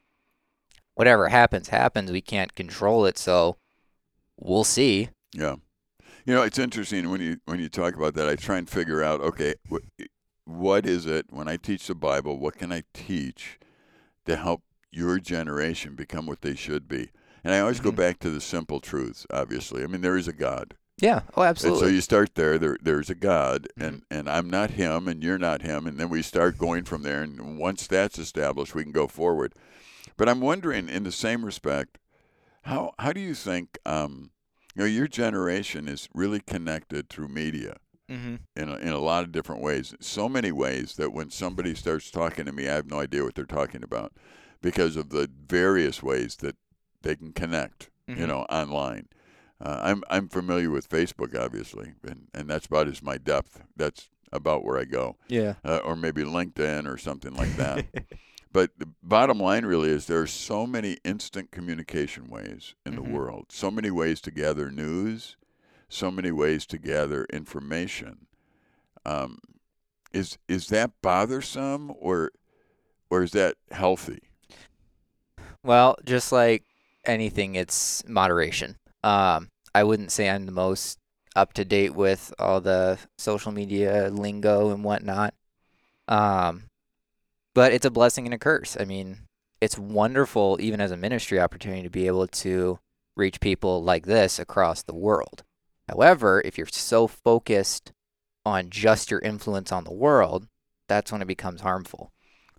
whatever 0.95 1.29
happens, 1.29 1.69
happens. 1.69 2.11
We 2.11 2.21
can't 2.21 2.55
control 2.55 3.05
it, 3.05 3.17
so 3.17 3.57
we'll 4.37 4.63
see. 4.63 5.09
Yeah. 5.33 5.55
You 6.25 6.35
know, 6.35 6.43
it's 6.43 6.59
interesting 6.59 7.09
when 7.09 7.21
you 7.21 7.37
when 7.45 7.59
you 7.59 7.69
talk 7.69 7.95
about 7.95 8.13
that. 8.15 8.27
I 8.27 8.35
try 8.35 8.57
and 8.57 8.69
figure 8.69 9.03
out, 9.03 9.21
okay, 9.21 9.55
what, 10.45 10.85
is 10.85 11.05
it 11.05 11.27
when 11.29 11.47
I 11.47 11.57
teach 11.57 11.87
the 11.87 11.95
Bible? 11.95 12.37
What 12.37 12.57
can 12.57 12.71
I 12.71 12.83
teach 12.93 13.59
to 14.25 14.35
help 14.35 14.61
your 14.91 15.19
generation 15.19 15.95
become 15.95 16.25
what 16.25 16.41
they 16.41 16.55
should 16.55 16.87
be? 16.87 17.11
And 17.43 17.53
I 17.53 17.59
always 17.59 17.79
go 17.79 17.91
Mhm. 17.91 17.95
back 17.97 18.19
to 18.19 18.29
the 18.29 18.41
simple 18.41 18.79
truths. 18.79 19.25
Obviously, 19.31 19.83
I 19.83 19.87
mean, 19.87 20.01
there 20.01 20.17
is 20.17 20.27
a 20.27 20.33
God, 20.33 20.75
Yeah. 21.01 21.21
Oh, 21.35 21.41
and 21.41 21.49
absolutely. 21.49 21.79
so 21.79 21.87
you 21.87 22.01
start 22.01 22.35
there. 22.35 22.57
There, 22.59 22.77
there's 22.81 23.09
a 23.09 23.15
God, 23.15 23.67
Mhm. 23.77 23.87
and 23.87 24.03
and 24.11 24.29
I'm 24.29 24.49
not 24.49 24.71
Him, 24.71 25.07
and 25.07 25.23
you're 25.23 25.37
not 25.37 25.61
Him, 25.61 25.87
and 25.87 25.97
then 25.97 26.09
we 26.09 26.21
start 26.21 26.57
going 26.57 26.83
from 26.83 27.03
there. 27.03 27.21
And 27.21 27.57
once 27.57 27.87
that's 27.87 28.19
established, 28.19 28.75
we 28.75 28.83
can 28.83 28.91
go 28.91 29.07
forward. 29.07 29.53
But 30.17 30.27
I'm 30.27 30.41
wondering, 30.41 30.89
in 30.89 31.03
the 31.03 31.11
same 31.11 31.45
respect, 31.45 31.97
how 32.63 32.93
how 32.99 33.13
do 33.13 33.21
you 33.21 33.33
think? 33.33 33.77
Um, 33.85 34.31
you 34.75 34.81
know, 34.81 34.85
your 34.85 35.07
generation 35.07 35.87
is 35.87 36.07
really 36.13 36.39
connected 36.41 37.09
through 37.09 37.29
media 37.29 37.77
mm-hmm. 38.09 38.35
in 38.55 38.69
a, 38.69 38.75
in 38.77 38.89
a 38.89 38.99
lot 38.99 39.23
of 39.23 39.31
different 39.31 39.61
ways. 39.61 39.93
So 39.99 40.29
many 40.29 40.51
ways 40.51 40.95
that 40.97 41.11
when 41.13 41.31
somebody 41.31 41.73
starts 41.75 42.11
talking 42.11 42.45
to 42.45 42.51
me, 42.51 42.67
I 42.67 42.75
have 42.75 42.85
no 42.89 42.99
idea 42.99 43.23
what 43.23 43.35
they're 43.35 43.45
talking 43.45 43.83
about 43.83 44.13
because 44.61 44.95
of 44.95 45.09
the 45.09 45.29
various 45.47 46.03
ways 46.03 46.35
that 46.37 46.55
they 47.01 47.15
can 47.15 47.31
connect. 47.33 47.89
You 48.15 48.25
Mhm. 48.25 48.27
know, 48.27 48.41
online. 48.49 49.07
Uh, 49.61 49.79
I'm 49.81 50.03
I'm 50.09 50.29
familiar 50.29 50.69
with 50.71 50.89
Facebook, 50.89 51.37
obviously, 51.39 51.93
and 52.03 52.27
and 52.33 52.49
that's 52.49 52.65
about 52.65 52.87
as 52.87 53.03
my 53.03 53.17
depth. 53.17 53.61
That's 53.75 54.09
about 54.31 54.63
where 54.63 54.77
I 54.77 54.85
go, 54.85 55.17
Yeah. 55.27 55.55
uh, 55.63 55.77
or 55.83 55.95
maybe 55.95 56.23
LinkedIn 56.23 56.87
or 56.87 56.97
something 56.97 57.33
like 57.35 57.55
that. 57.57 57.85
But 58.51 58.71
the 58.79 58.87
bottom 59.03 59.39
line 59.39 59.65
really 59.65 59.89
is 59.89 60.07
there 60.07 60.21
are 60.21 60.27
so 60.27 60.65
many 60.65 60.97
instant 61.03 61.51
communication 61.51 62.27
ways 62.29 62.73
in 62.85 62.93
Mhm. 62.93 62.95
the 62.95 63.03
world, 63.03 63.45
so 63.49 63.69
many 63.69 63.91
ways 63.91 64.21
to 64.21 64.31
gather 64.31 64.71
news, 64.71 65.37
so 65.87 66.09
many 66.09 66.31
ways 66.31 66.65
to 66.67 66.77
gather 66.79 67.25
information. 67.31 68.25
Um, 69.05 69.39
is 70.13 70.37
is 70.47 70.67
that 70.67 70.91
bothersome 71.01 71.91
or 71.99 72.31
or 73.09 73.23
is 73.23 73.31
that 73.31 73.55
healthy? 73.71 74.21
Well, 75.63 75.97
just 76.05 76.31
like 76.31 76.63
anything, 77.05 77.55
it's 77.55 78.03
moderation. 78.07 78.77
Um, 79.03 79.49
I 79.73 79.83
wouldn't 79.83 80.11
say 80.11 80.29
I'm 80.29 80.45
the 80.45 80.51
most 80.51 80.97
up 81.35 81.53
to 81.53 81.65
date 81.65 81.95
with 81.95 82.33
all 82.39 82.59
the 82.59 82.97
social 83.17 83.51
media 83.51 84.09
lingo 84.11 84.71
and 84.71 84.83
whatnot. 84.83 85.33
Um, 86.07 86.63
but 87.53 87.71
it's 87.71 87.85
a 87.85 87.91
blessing 87.91 88.25
and 88.25 88.33
a 88.33 88.39
curse. 88.39 88.75
I 88.79 88.85
mean, 88.85 89.19
it's 89.61 89.77
wonderful, 89.77 90.57
even 90.59 90.81
as 90.81 90.91
a 90.91 90.97
ministry 90.97 91.39
opportunity, 91.39 91.83
to 91.83 91.89
be 91.89 92.07
able 92.07 92.27
to 92.27 92.79
reach 93.15 93.39
people 93.39 93.83
like 93.83 94.05
this 94.05 94.39
across 94.39 94.81
the 94.81 94.95
world. 94.95 95.43
However, 95.87 96.41
if 96.45 96.57
you're 96.57 96.67
so 96.71 97.07
focused 97.07 97.91
on 98.45 98.69
just 98.69 99.11
your 99.11 99.19
influence 99.19 99.71
on 99.71 99.83
the 99.83 99.93
world, 99.93 100.47
that's 100.87 101.11
when 101.11 101.21
it 101.21 101.27
becomes 101.27 101.61
harmful. 101.61 102.11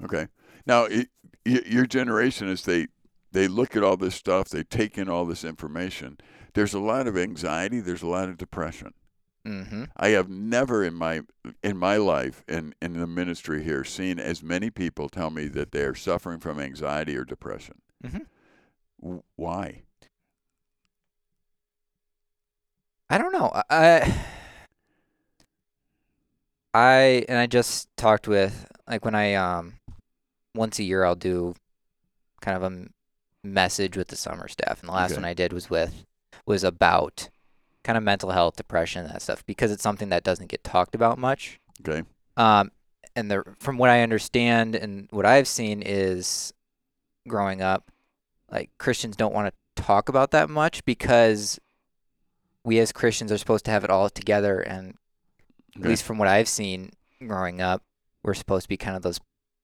Okay. 0.05 0.29
Now, 0.67 0.85
it, 0.85 1.09
your 1.45 1.87
generation, 1.87 2.49
as 2.49 2.65
they 2.65 2.89
they 3.33 3.49
look 3.49 3.77
at 3.77 3.83
all 3.85 3.97
this 3.97 4.15
stuff, 4.15 4.49
they 4.49 4.63
take 4.63 4.99
in 4.99 5.09
all 5.09 5.25
this 5.25 5.45
information. 5.45 6.19
There's 6.55 6.75
a 6.75 6.81
lot 6.81 7.07
of 7.07 7.17
anxiety. 7.17 7.81
There's 7.81 8.03
a 8.03 8.09
lot 8.09 8.29
of 8.29 8.37
depression. 8.37 8.95
Mm-hmm. 9.47 9.85
I 9.97 10.09
have 10.09 10.29
never 10.29 10.85
in 10.85 10.95
my 10.95 11.23
in 11.63 11.79
my 11.79 11.97
life 11.97 12.45
and 12.47 12.75
in, 12.83 12.93
the 13.01 13.07
ministry 13.07 13.63
here 13.63 13.85
seen 13.85 14.19
as 14.19 14.43
many 14.43 14.69
people 14.69 15.09
tell 15.09 15.31
me 15.31 15.49
that 15.49 15.73
they 15.73 15.83
are 15.83 15.95
suffering 15.95 16.41
from 16.41 16.61
anxiety 16.61 17.17
or 17.17 17.25
depression. 17.25 17.77
Mhm. 18.05 18.27
W- 19.01 19.23
Why? 19.37 19.83
I 23.09 23.17
don't 23.19 23.33
know. 23.33 23.51
I 23.71 24.15
I 26.75 27.25
and 27.29 27.39
I 27.39 27.47
just 27.47 27.89
talked 27.97 28.29
with 28.29 28.67
like 28.87 29.05
when 29.05 29.15
I 29.15 29.35
um 29.35 29.75
once 30.55 30.79
a 30.79 30.83
year 30.85 31.05
I'll 31.05 31.15
do 31.17 31.55
kind 32.41 32.63
of 32.63 32.73
a 32.73 32.87
message 33.43 33.97
with 33.97 34.09
the 34.09 34.17
summer 34.17 34.49
staff 34.49 34.81
and 34.81 34.89
the 34.89 34.93
last 34.93 35.13
Okay. 35.13 35.19
one 35.19 35.25
I 35.25 35.35
did 35.35 35.53
was 35.53 35.71
with 35.71 36.05
was 36.47 36.63
about 36.65 37.29
kind 37.85 37.97
of 37.97 38.05
mental 38.05 38.31
health, 38.31 38.57
depression, 38.57 39.07
that 39.07 39.23
stuff 39.23 39.45
because 39.47 39.71
it's 39.73 39.83
something 39.83 40.11
that 40.11 40.23
doesn't 40.23 40.49
get 40.49 40.63
talked 40.65 40.95
about 40.95 41.19
much. 41.19 41.59
Okay. 41.87 42.03
Um 42.37 42.71
and 43.17 43.31
the 43.31 43.43
from 43.59 43.79
what 43.79 43.91
I 43.91 44.03
understand 44.03 44.75
and 44.77 45.09
what 45.11 45.27
I've 45.27 45.49
seen 45.49 45.83
is 45.83 46.53
growing 47.29 47.61
up 47.63 47.91
like 48.51 48.71
Christians 48.79 49.17
don't 49.17 49.35
want 49.35 49.53
to 49.77 49.83
talk 49.83 50.09
about 50.09 50.31
that 50.33 50.51
much 50.51 50.85
because 50.85 51.59
we 52.65 52.79
as 52.79 52.93
Christians 52.93 53.33
are 53.33 53.39
supposed 53.39 53.65
to 53.65 53.71
have 53.71 53.85
it 53.85 53.91
all 53.91 54.11
together, 54.11 54.61
and 54.61 54.95
Okay. 55.77 55.85
at 55.85 55.89
least 55.91 56.03
from 56.03 56.19
what 56.19 56.29
I've 56.29 56.49
seen 56.49 56.91
growing 57.27 57.61
up, 57.63 57.83
we're 58.23 58.35
supposed 58.35 58.65
to 58.65 58.69
be 58.69 58.77
kind 58.77 58.97
of 58.97 59.03
those 59.03 59.21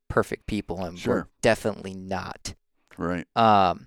perfect 0.08 0.46
people, 0.46 0.82
and 0.84 0.98
we're 1.04 1.26
definitely 1.42 1.94
not. 1.94 2.54
Right. 2.98 3.26
Um, 3.36 3.86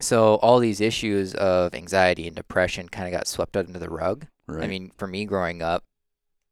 so 0.00 0.36
all 0.36 0.58
these 0.58 0.80
issues 0.80 1.34
of 1.34 1.74
anxiety 1.74 2.26
and 2.26 2.34
depression 2.36 2.88
kind 2.88 3.06
of 3.06 3.12
got 3.18 3.26
swept 3.26 3.56
under 3.56 3.78
the 3.78 3.88
rug. 3.90 4.26
Right. 4.46 4.64
I 4.64 4.66
mean, 4.66 4.90
for 4.96 5.06
me 5.06 5.24
growing 5.24 5.62
up, 5.62 5.84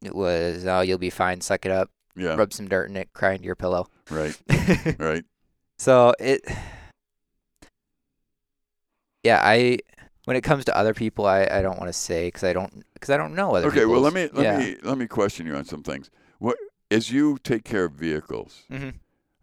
it 0.02 0.14
was, 0.14 0.66
oh, 0.66 0.80
you'll 0.80 0.98
be 0.98 1.10
fine, 1.10 1.40
suck 1.40 1.66
it 1.66 1.72
up, 1.72 1.90
yeah. 2.16 2.34
rub 2.34 2.52
some 2.52 2.68
dirt 2.68 2.88
in 2.88 2.96
it, 2.96 3.12
cry 3.12 3.32
into 3.32 3.44
your 3.44 3.56
pillow. 3.56 3.88
Right. 4.10 4.36
Right. 4.98 5.24
so 5.78 6.14
it, 6.18 6.42
yeah, 9.22 9.40
I, 9.42 9.78
when 10.24 10.36
it 10.36 10.42
comes 10.42 10.64
to 10.66 10.76
other 10.76 10.94
people, 10.94 11.26
I, 11.26 11.42
I 11.50 11.62
don't 11.62 11.78
want 11.78 11.88
to 11.88 11.92
say 11.92 12.28
because 12.28 12.44
I 12.44 12.52
don't 12.52 12.84
because 12.94 13.10
I 13.10 13.16
don't 13.16 13.34
know 13.34 13.54
other 13.56 13.68
Okay. 13.68 13.84
Well, 13.84 14.00
let 14.00 14.12
me 14.12 14.28
let 14.32 14.42
yeah. 14.42 14.58
me 14.58 14.76
let 14.82 14.96
me 14.98 15.06
question 15.06 15.46
you 15.46 15.54
on 15.56 15.64
some 15.64 15.82
things. 15.82 16.10
What 16.38 16.56
as 16.90 17.10
you 17.10 17.38
take 17.42 17.64
care 17.64 17.84
of 17.86 17.92
vehicles, 17.92 18.62
Mhm. 18.70 18.94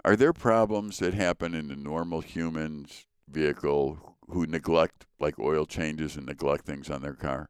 Are 0.05 0.15
there 0.15 0.33
problems 0.33 0.99
that 0.99 1.13
happen 1.13 1.53
in 1.53 1.67
the 1.67 1.75
normal 1.75 2.21
human's 2.21 3.05
vehicle 3.29 4.17
who 4.29 4.45
neglect 4.45 5.05
like 5.19 5.39
oil 5.39 5.65
changes 5.65 6.15
and 6.15 6.25
neglect 6.25 6.65
things 6.65 6.89
on 6.89 7.01
their 7.01 7.13
car? 7.13 7.49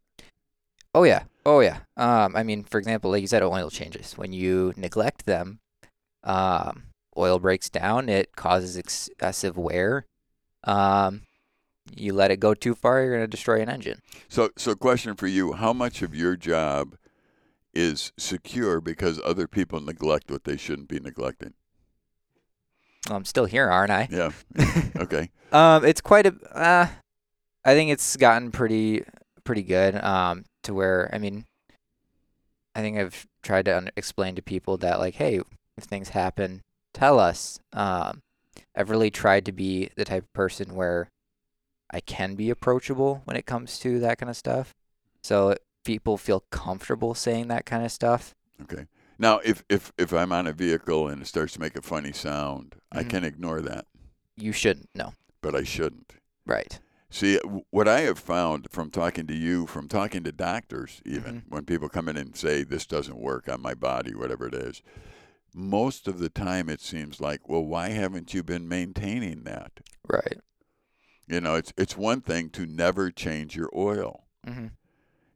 Oh 0.95 1.03
yeah, 1.03 1.23
oh 1.45 1.59
yeah. 1.59 1.79
Um, 1.95 2.35
I 2.35 2.43
mean, 2.43 2.63
for 2.63 2.79
example, 2.79 3.11
like 3.11 3.21
you 3.21 3.27
said, 3.27 3.43
oil 3.43 3.69
changes. 3.69 4.17
When 4.17 4.33
you 4.33 4.73
neglect 4.77 5.25
them, 5.25 5.59
um, 6.23 6.83
oil 7.17 7.39
breaks 7.39 7.69
down. 7.69 8.09
It 8.09 8.35
causes 8.35 8.77
excessive 8.77 9.57
wear. 9.57 10.05
Um, 10.63 11.21
you 11.95 12.13
let 12.13 12.31
it 12.31 12.39
go 12.39 12.53
too 12.53 12.75
far, 12.75 13.01
you're 13.01 13.13
gonna 13.13 13.27
destroy 13.27 13.61
an 13.61 13.69
engine. 13.69 14.01
So, 14.27 14.49
so 14.57 14.75
question 14.75 15.15
for 15.15 15.27
you: 15.27 15.53
How 15.53 15.73
much 15.73 16.01
of 16.01 16.13
your 16.13 16.35
job 16.35 16.97
is 17.73 18.11
secure 18.17 18.81
because 18.81 19.21
other 19.23 19.47
people 19.47 19.79
neglect 19.79 20.31
what 20.31 20.43
they 20.43 20.57
shouldn't 20.57 20.89
be 20.89 20.99
neglecting? 20.99 21.53
Well, 23.07 23.17
I'm 23.17 23.25
still 23.25 23.45
here, 23.45 23.69
aren't 23.69 23.91
I? 23.91 24.07
Yeah. 24.11 24.31
okay. 24.97 25.29
Um, 25.51 25.85
it's 25.85 26.01
quite 26.01 26.25
a. 26.25 26.35
Uh, 26.53 26.87
I 27.63 27.73
think 27.73 27.91
it's 27.91 28.15
gotten 28.17 28.51
pretty 28.51 29.03
pretty 29.43 29.63
good. 29.63 29.95
Um, 30.03 30.45
to 30.63 30.73
where 30.73 31.09
I 31.13 31.17
mean, 31.17 31.45
I 32.75 32.81
think 32.81 32.97
I've 32.97 33.25
tried 33.43 33.65
to 33.65 33.77
un- 33.77 33.89
explain 33.95 34.35
to 34.35 34.41
people 34.41 34.77
that 34.77 34.99
like, 34.99 35.15
hey, 35.15 35.39
if 35.77 35.83
things 35.85 36.09
happen, 36.09 36.61
tell 36.93 37.19
us. 37.19 37.59
Um, 37.73 38.19
I've 38.75 38.89
really 38.89 39.09
tried 39.09 39.45
to 39.45 39.51
be 39.51 39.89
the 39.95 40.05
type 40.05 40.23
of 40.23 40.33
person 40.33 40.75
where 40.75 41.09
I 41.91 42.01
can 42.01 42.35
be 42.35 42.49
approachable 42.49 43.21
when 43.25 43.37
it 43.37 43.45
comes 43.45 43.79
to 43.79 43.99
that 43.99 44.17
kind 44.17 44.29
of 44.29 44.37
stuff. 44.37 44.73
So 45.23 45.55
people 45.85 46.17
feel 46.17 46.43
comfortable 46.51 47.15
saying 47.15 47.47
that 47.47 47.65
kind 47.65 47.83
of 47.85 47.91
stuff. 47.91 48.35
Okay. 48.61 48.85
Now, 49.19 49.39
if 49.39 49.63
if 49.69 49.91
if 49.97 50.13
I'm 50.13 50.31
on 50.31 50.47
a 50.47 50.53
vehicle 50.53 51.07
and 51.07 51.21
it 51.21 51.25
starts 51.25 51.53
to 51.53 51.59
make 51.59 51.75
a 51.75 51.81
funny 51.81 52.11
sound, 52.13 52.75
I 52.91 53.03
Mhm. 53.03 53.09
can 53.09 53.23
ignore 53.23 53.61
that, 53.61 53.85
You 54.35 54.51
shouldn't. 54.51 54.89
No. 54.95 55.13
but 55.41 55.55
I 55.55 55.63
shouldn't. 55.63 56.13
Right. 56.45 56.79
See, 57.09 57.39
what 57.69 57.87
I 57.87 58.01
have 58.01 58.19
found 58.19 58.67
from 58.69 58.91
talking 58.91 59.27
to 59.27 59.33
you, 59.35 59.65
from 59.65 59.87
talking 59.87 60.23
to 60.25 60.31
doctors, 60.31 61.01
even 61.05 61.35
Mm-hmm. 61.41 61.49
when 61.55 61.65
people 61.65 61.87
come 61.89 62.09
in 62.09 62.17
and 62.17 62.35
say 62.35 62.63
this 62.63 62.85
doesn't 62.85 63.17
work 63.17 63.47
on 63.47 63.61
my 63.61 63.73
body, 63.73 64.13
whatever 64.13 64.47
it 64.47 64.53
is, 64.53 64.81
most 65.53 66.07
of 66.07 66.19
the 66.19 66.29
time 66.29 66.69
it 66.69 66.81
seems 66.81 67.19
like, 67.21 67.47
well, 67.47 67.63
why 67.63 67.89
haven't 67.89 68.33
you 68.33 68.43
been 68.43 68.67
maintaining 68.67 69.43
that? 69.45 69.79
Right. 70.07 70.39
You 71.27 71.41
know, 71.41 71.55
it's 71.55 71.73
it's 71.77 71.97
one 71.97 72.21
thing 72.21 72.49
to 72.51 72.65
never 72.65 73.09
change 73.11 73.55
your 73.55 73.69
oil. 73.75 74.27
hmm 74.45 74.67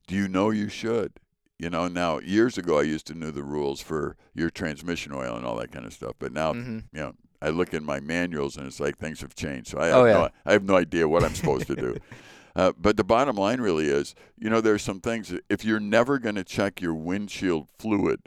Do 0.08 0.16
you 0.16 0.28
know 0.28 0.50
you 0.52 0.68
should? 0.70 1.14
You 1.62 1.70
know, 1.70 1.88
now 1.88 2.18
years 2.20 2.58
ago 2.58 2.80
I 2.80 2.82
used 2.82 3.06
to 3.06 3.14
know 3.14 3.30
the 3.30 3.44
rules 3.44 3.82
for 3.82 4.18
your 4.34 4.50
transmission 4.50 5.14
oil 5.14 5.36
and 5.38 5.46
all 5.46 5.56
that 5.58 5.72
kind 5.72 5.86
of 5.86 5.94
stuff, 5.94 6.14
but 6.18 6.34
now 6.34 6.54
hmm 6.54 6.80
you 6.92 7.00
know 7.02 7.14
I 7.40 7.50
look 7.50 7.74
in 7.76 7.84
my 7.84 8.00
manuals 8.00 8.58
and 8.58 8.66
it's 8.66 8.80
like 8.80 8.98
things 8.98 9.22
have 9.22 9.36
changed. 9.36 9.70
So 9.70 9.80
I 9.80 9.88
have, 9.88 9.96
Oh, 9.96 10.06
no. 10.06 10.30
I 10.46 10.54
have 10.54 10.64
no 10.64 10.76
idea 10.76 11.08
what 11.08 11.24
I'm 11.24 11.36
supposed 11.36 11.68
to 11.68 11.76
do. 11.76 11.96
Uh, 12.54 12.74
but 12.78 12.98
the 12.98 13.04
bottom 13.06 13.38
line 13.38 13.62
really 13.62 13.88
is, 13.88 14.14
you 14.38 14.50
know, 14.50 14.60
there's 14.60 14.82
some 14.82 15.00
things 15.00 15.34
if 15.50 15.64
you're 15.64 15.80
never 15.80 16.20
going 16.20 16.36
to 16.36 16.44
check 16.44 16.82
your 16.82 16.94
windshield 16.94 17.70
fluid, 17.80 18.20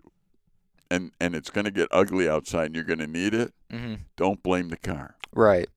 and 0.91 1.13
and 1.21 1.35
it's 1.35 1.51
going 1.51 1.67
to 1.67 1.71
get 1.71 1.89
ugly 1.91 2.27
outside 2.27 2.65
and 2.67 2.75
you're 2.75 2.85
going 2.85 3.01
to 3.01 3.07
need 3.07 3.35
it, 3.35 3.53
hmm 3.71 3.97
don't 4.17 4.43
blame 4.43 4.71
the 4.71 4.79
car. 4.79 5.17
Right. 5.35 5.69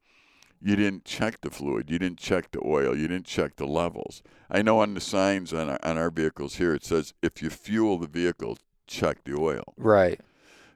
You 0.61 0.75
didn't 0.75 1.05
check 1.05 1.41
the 1.41 1.49
fluid. 1.49 1.89
You 1.89 1.99
didn't 1.99 2.19
check 2.19 2.51
the 2.51 2.61
oil. 2.65 2.95
You 2.97 3.07
didn't 3.07 3.25
check 3.25 3.55
the 3.57 3.67
levels. 3.67 4.23
I 4.49 4.61
know 4.61 4.79
on 4.79 4.93
the 4.93 5.01
signs 5.01 5.53
on 5.53 5.69
our, 5.69 5.79
on 5.83 5.97
our 5.97 6.09
vehicles 6.09 6.55
here 6.55 6.73
it 6.73 6.83
says 6.83 7.13
if 7.21 7.41
you 7.41 7.49
fuel 7.49 7.97
the 7.97 8.07
vehicle, 8.07 8.57
check 8.87 9.23
the 9.23 9.37
oil. 9.37 9.73
Right. 9.77 10.19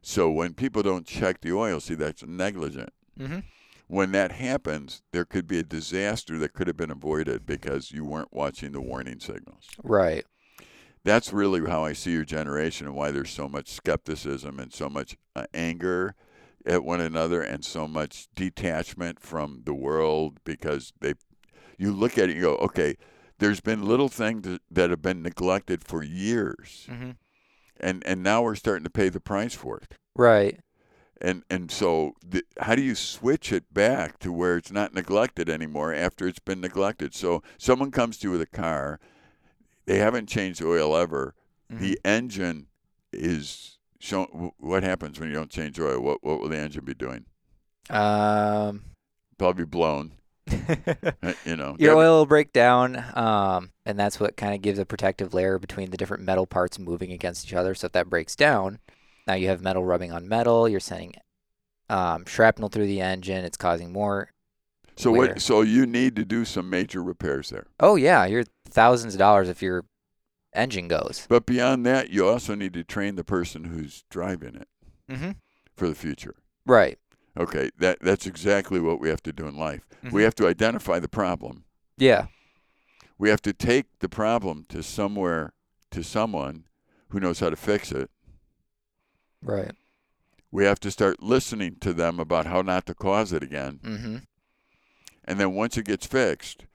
So 0.02 0.30
when 0.30 0.54
people 0.54 0.84
don't 0.84 1.06
check 1.06 1.42
the 1.42 1.54
oil, 1.54 1.80
see 1.80 1.96
that's 1.96 2.24
negligent. 2.26 2.94
hmm 3.18 3.40
When 3.88 4.12
that 4.12 4.32
happens, 4.34 5.02
there 5.12 5.26
could 5.26 5.48
be 5.48 5.60
a 5.60 5.64
disaster 5.64 6.38
that 6.40 6.54
could 6.54 6.68
have 6.68 6.78
been 6.78 6.92
avoided 6.92 7.46
because 7.46 7.92
you 7.92 8.04
weren't 8.06 8.34
watching 8.34 8.72
the 8.72 8.82
warning 8.82 9.20
signals. 9.20 9.68
Right. 9.84 10.26
That's 11.04 11.34
really 11.34 11.68
how 11.68 11.84
I 11.84 11.94
see 11.94 12.12
your 12.12 12.26
generation 12.26 12.86
and 12.86 12.96
why 12.96 13.12
there's 13.12 13.32
so 13.32 13.50
much 13.50 13.70
skepticism 13.70 14.60
and 14.60 14.72
so 14.72 14.90
much 14.90 15.18
uh, 15.36 15.46
anger 15.54 16.16
at 16.66 16.84
one 16.84 17.02
another 17.02 17.42
and 17.42 17.64
so 17.66 17.88
much 17.88 18.28
detachment 18.36 19.20
from 19.20 19.62
the 19.66 19.74
world 19.74 20.40
because 20.44 20.94
they 21.00 21.14
you 21.78 21.92
look 21.92 22.18
at 22.18 22.26
it 22.30 22.32
and 22.32 22.36
you 22.36 22.42
go, 22.42 22.56
okay, 22.58 22.96
there's 23.40 23.60
been 23.62 23.84
little 23.84 24.08
things 24.10 24.60
that- 24.70 24.90
have 24.92 25.02
been 25.02 25.22
neglected 25.24 25.84
for 25.84 26.04
years 26.04 26.88
hmm 26.90 27.12
and 27.80 28.04
and 28.06 28.22
now 28.22 28.44
we're 28.44 28.54
starting 28.56 28.84
to 28.84 28.90
pay 28.92 29.10
the 29.10 29.20
price 29.20 29.56
for 29.56 29.78
it. 29.78 29.96
Right. 30.16 30.60
And 31.20 31.44
and 31.50 31.72
so 31.72 32.14
the, 32.24 32.44
how 32.60 32.76
do 32.76 32.82
you 32.84 32.94
switch 32.96 33.52
it 33.52 33.74
back 33.74 34.20
to 34.20 34.32
where 34.32 34.58
it's 34.58 34.72
not 34.72 34.94
neglected 34.94 35.50
anymore 35.50 35.94
after 35.94 36.28
it's 36.28 36.40
been 36.40 36.62
neglected? 36.62 37.16
So 37.16 37.42
someone 37.58 37.90
comes 37.92 38.18
to 38.20 38.28
you 38.28 38.32
with 38.32 38.42
a 38.42 38.46
car, 38.46 39.00
they 39.86 39.98
haven't 39.98 40.30
changed 40.30 40.62
the 40.62 40.68
oil 40.68 40.96
ever. 40.96 41.34
Mhm. 41.72 41.80
The 41.80 42.00
engine 42.06 42.68
is 43.12 43.80
shown. 44.04 44.52
What 44.58 44.84
happens 44.84 45.20
when 45.20 45.30
you 45.30 45.36
don't 45.36 45.50
change 45.50 45.80
oil? 45.80 46.00
What 46.02 46.24
what 46.24 46.40
will 46.40 46.50
the 46.50 46.58
engine 46.58 46.86
be 46.86 46.94
doing? 46.94 47.26
Um, 47.90 48.84
Probably 49.38 49.66
blown. 49.66 50.14
uh, 50.52 51.34
You 51.46 51.56
know. 51.56 51.76
your 51.80 51.96
oil 51.96 52.20
will 52.20 52.26
break 52.26 52.52
down, 52.52 53.04
um, 53.16 53.72
and 53.86 53.98
that's 53.98 54.20
what 54.20 54.38
kind 54.38 54.54
of 54.54 54.62
gives 54.62 54.80
a 54.80 54.86
protective 54.86 55.34
layer 55.34 55.58
between 55.60 55.92
the 55.92 55.98
different 55.98 56.24
metal 56.24 56.46
parts 56.46 56.80
moving 56.80 57.12
against 57.12 57.46
each 57.46 57.54
other. 57.54 57.74
So 57.76 57.86
if 57.86 57.92
that 57.94 58.10
breaks 58.10 58.36
down, 58.36 58.80
now 59.28 59.36
you 59.36 59.48
have 59.48 59.62
metal 59.62 59.86
rubbing 59.86 60.12
on 60.12 60.28
metal. 60.28 60.68
You're 60.68 60.80
sending 60.80 61.14
um, 61.90 62.26
shrapnel 62.26 62.70
through 62.70 62.88
the 62.88 63.02
engine. 63.02 63.46
It's 63.46 63.58
causing 63.58 63.92
more. 63.92 64.32
So 64.96 65.12
wear. 65.12 65.30
what? 65.30 65.42
So 65.42 65.62
you 65.62 65.86
need 65.86 66.16
to 66.18 66.26
do 66.26 66.46
some 66.46 66.70
major 66.70 67.02
repairs 67.04 67.50
there. 67.50 67.68
Oh 67.80 67.96
yeah, 67.96 68.26
you're 68.26 68.46
thousands 68.70 69.14
of 69.16 69.20
dollars 69.20 69.50
if 69.50 69.62
your 69.62 69.86
engine 70.54 70.88
goes. 70.88 71.26
But 71.30 71.46
beyond 71.46 71.86
that, 71.86 72.10
you 72.10 72.28
also 72.28 72.56
need 72.56 72.74
to 72.74 72.84
train 72.84 73.16
the 73.16 73.24
person 73.24 73.66
who's 73.66 74.04
driving 74.10 74.56
it 74.56 74.68
Mm-hmm. 75.10 75.32
for 75.76 75.88
the 75.90 75.96
future. 75.96 76.36
Right. 76.66 76.98
Okay, 77.38 77.70
that 77.80 78.00
that's 78.02 78.26
exactly 78.28 78.80
what 78.80 79.00
we 79.00 79.10
have 79.10 79.24
to 79.24 79.34
do 79.34 79.48
in 79.48 79.56
life. 79.58 79.82
We 80.04 80.22
Mhm. 80.22 80.24
have 80.26 80.36
to 80.36 80.48
identify 80.48 81.00
the 81.00 81.08
problem. 81.08 81.64
Yeah. 81.98 82.28
We 83.18 83.30
have 83.30 83.42
to 83.44 83.54
take 83.54 84.00
the 84.00 84.10
problem 84.10 84.66
to 84.70 84.82
somewhere 84.84 85.54
to 85.92 86.04
someone 86.04 86.66
who 87.10 87.20
knows 87.20 87.40
how 87.40 87.50
to 87.50 87.56
fix 87.56 87.92
it. 87.92 88.10
Right. 89.42 89.72
We 90.52 90.66
have 90.66 90.80
to 90.82 90.92
start 90.92 91.22
listening 91.24 91.78
to 91.82 91.94
them 91.94 92.20
about 92.20 92.46
how 92.48 92.62
not 92.62 92.86
to 92.88 92.94
cause 92.96 93.32
it 93.34 93.44
again. 93.44 93.80
Mm-hmm. 93.84 94.18
And 95.26 95.40
then 95.40 95.54
once 95.54 95.78
it 95.78 95.86
gets 95.86 96.06
fixed, 96.06 96.66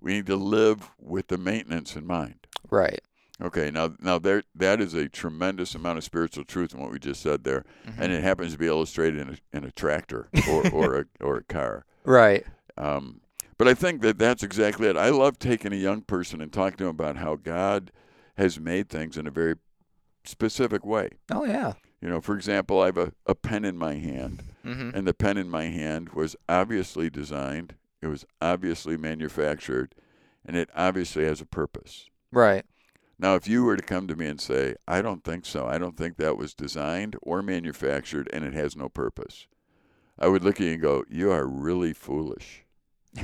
we 0.00 0.12
need 0.14 0.26
to 0.26 0.36
live 0.36 0.90
with 0.98 1.28
the 1.28 1.38
maintenance 1.38 1.94
in 1.96 2.06
mind. 2.06 2.46
Right. 2.70 3.00
Okay, 3.42 3.70
now 3.70 3.94
now 4.00 4.18
there 4.18 4.42
that 4.54 4.80
is 4.80 4.92
a 4.94 5.08
tremendous 5.08 5.74
amount 5.74 5.98
of 5.98 6.04
spiritual 6.04 6.44
truth 6.44 6.74
in 6.74 6.80
what 6.80 6.90
we 6.92 6.98
just 6.98 7.22
said 7.22 7.44
there, 7.44 7.64
Mhm. 7.86 7.94
and 7.98 8.12
it 8.12 8.22
happens 8.22 8.52
to 8.52 8.58
be 8.58 8.66
illustrated 8.66 9.18
in 9.20 9.28
a, 9.30 9.56
in 9.56 9.64
a 9.64 9.70
tractor 9.70 10.28
or 10.48 10.68
or 10.70 10.98
a 11.00 11.04
or 11.24 11.36
a 11.38 11.44
car. 11.44 11.84
right. 12.04 12.44
Um, 12.76 13.20
but 13.58 13.68
I 13.68 13.74
think 13.74 14.00
that 14.02 14.18
that's 14.18 14.42
exactly 14.42 14.88
it. 14.88 14.96
I 14.96 15.10
love 15.10 15.38
taking 15.38 15.72
a 15.72 15.76
young 15.76 16.00
person 16.02 16.40
and 16.40 16.50
talking 16.52 16.78
to 16.78 16.84
them 16.84 16.90
about 16.90 17.16
how 17.16 17.36
God 17.36 17.92
has 18.36 18.58
made 18.58 18.88
things 18.88 19.16
in 19.18 19.26
a 19.26 19.30
very 19.30 19.56
specific 20.24 20.84
way. 20.84 21.10
Oh 21.32 21.44
yeah. 21.44 21.74
You 22.00 22.08
know, 22.08 22.20
for 22.20 22.34
example, 22.34 22.80
I 22.80 22.86
have 22.86 22.96
a, 22.96 23.12
a 23.26 23.34
pen 23.34 23.64
in 23.64 23.76
my 23.76 23.94
hand, 23.94 24.42
Mm-hmm. 24.64 24.90
and 24.94 25.06
the 25.08 25.14
pen 25.14 25.38
in 25.38 25.48
my 25.48 25.64
hand 25.64 26.10
was 26.10 26.36
obviously 26.48 27.08
designed, 27.08 27.74
it 28.02 28.06
was 28.08 28.26
obviously 28.42 28.96
manufactured, 28.98 29.94
and 30.44 30.54
it 30.56 30.68
obviously 30.74 31.24
has 31.24 31.40
a 31.40 31.46
purpose. 31.46 32.10
Right. 32.30 32.64
Now, 33.20 33.34
if 33.34 33.46
you 33.46 33.64
were 33.64 33.76
to 33.76 33.82
come 33.82 34.08
to 34.08 34.16
me 34.16 34.26
and 34.26 34.40
say, 34.40 34.76
I 34.88 35.02
don't 35.02 35.22
think 35.22 35.44
so, 35.44 35.66
I 35.66 35.76
don't 35.76 35.96
think 35.96 36.16
that 36.16 36.38
was 36.38 36.54
designed 36.54 37.16
or 37.20 37.42
manufactured 37.42 38.30
and 38.32 38.44
it 38.44 38.54
has 38.54 38.74
no 38.74 38.88
purpose, 38.88 39.46
I 40.18 40.28
would 40.28 40.42
look 40.42 40.60
at 40.60 40.66
you 40.66 40.72
and 40.72 40.82
go, 40.82 41.04
You 41.08 41.30
are 41.30 41.46
really 41.46 41.92
foolish. 41.92 42.64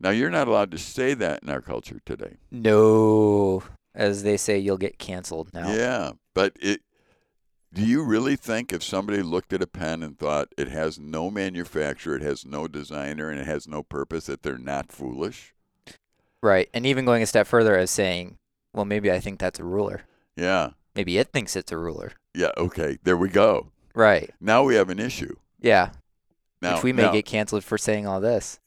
Now 0.00 0.10
you're 0.10 0.30
not 0.30 0.46
allowed 0.46 0.70
to 0.70 0.78
say 0.78 1.14
that 1.14 1.42
in 1.42 1.48
our 1.48 1.60
culture 1.60 2.00
today. 2.06 2.36
No, 2.52 3.64
as 3.94 4.22
they 4.22 4.36
say, 4.36 4.56
you'll 4.56 4.78
get 4.78 4.98
canceled 4.98 5.52
now. 5.52 5.72
Yeah, 5.72 6.12
but 6.34 6.56
it. 6.60 6.82
Do 7.74 7.84
you 7.84 8.02
really 8.02 8.36
think 8.36 8.72
if 8.72 8.82
somebody 8.82 9.22
looked 9.22 9.52
at 9.52 9.60
a 9.60 9.66
pen 9.66 10.02
and 10.02 10.16
thought 10.16 10.54
it 10.56 10.68
has 10.68 10.98
no 10.98 11.30
manufacturer, 11.30 12.16
it 12.16 12.22
has 12.22 12.46
no 12.46 12.66
designer, 12.66 13.28
and 13.28 13.38
it 13.40 13.46
has 13.46 13.68
no 13.68 13.82
purpose, 13.82 14.26
that 14.26 14.42
they're 14.42 14.56
not 14.56 14.90
foolish? 14.90 15.52
Right. 16.42 16.70
And 16.72 16.86
even 16.86 17.04
going 17.04 17.22
a 17.22 17.26
step 17.26 17.46
further 17.46 17.76
as 17.76 17.90
saying, 17.90 18.38
well, 18.72 18.84
maybe 18.84 19.10
I 19.10 19.18
think 19.20 19.38
that's 19.38 19.58
a 19.58 19.64
ruler. 19.64 20.02
Yeah. 20.36 20.70
Maybe 20.94 21.18
it 21.18 21.32
thinks 21.32 21.56
it's 21.56 21.72
a 21.72 21.78
ruler. 21.78 22.12
Yeah. 22.34 22.50
Okay. 22.56 22.98
There 23.02 23.16
we 23.16 23.28
go. 23.28 23.72
Right. 23.94 24.30
Now 24.40 24.62
we 24.64 24.74
have 24.76 24.90
an 24.90 24.98
issue. 24.98 25.36
Yeah. 25.60 25.90
Now 26.60 26.74
Which 26.74 26.84
we 26.84 26.92
may 26.92 27.02
now, 27.02 27.12
get 27.12 27.24
canceled 27.24 27.64
for 27.64 27.78
saying 27.78 28.06
all 28.06 28.20
this. 28.20 28.58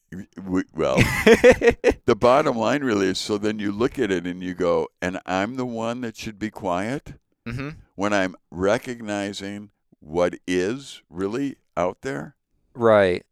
we, 0.46 0.64
well, 0.74 0.96
the 2.06 2.18
bottom 2.18 2.58
line 2.58 2.84
really 2.84 3.08
is 3.08 3.18
so 3.20 3.38
then 3.38 3.60
you 3.60 3.72
look 3.72 4.00
at 4.00 4.12
it 4.12 4.26
and 4.26 4.42
you 4.42 4.54
go, 4.54 4.88
and 5.02 5.20
I'm 5.26 5.56
the 5.56 5.66
one 5.66 6.02
that 6.02 6.18
should 6.18 6.40
be 6.40 6.50
quiet 6.50 7.14
hmm 7.48 7.70
when 7.96 8.14
I'm 8.14 8.36
recognizing 8.50 9.70
what 10.00 10.36
is 10.48 11.02
really 11.10 11.58
out 11.78 12.02
there. 12.02 12.36
Right. 12.74 13.26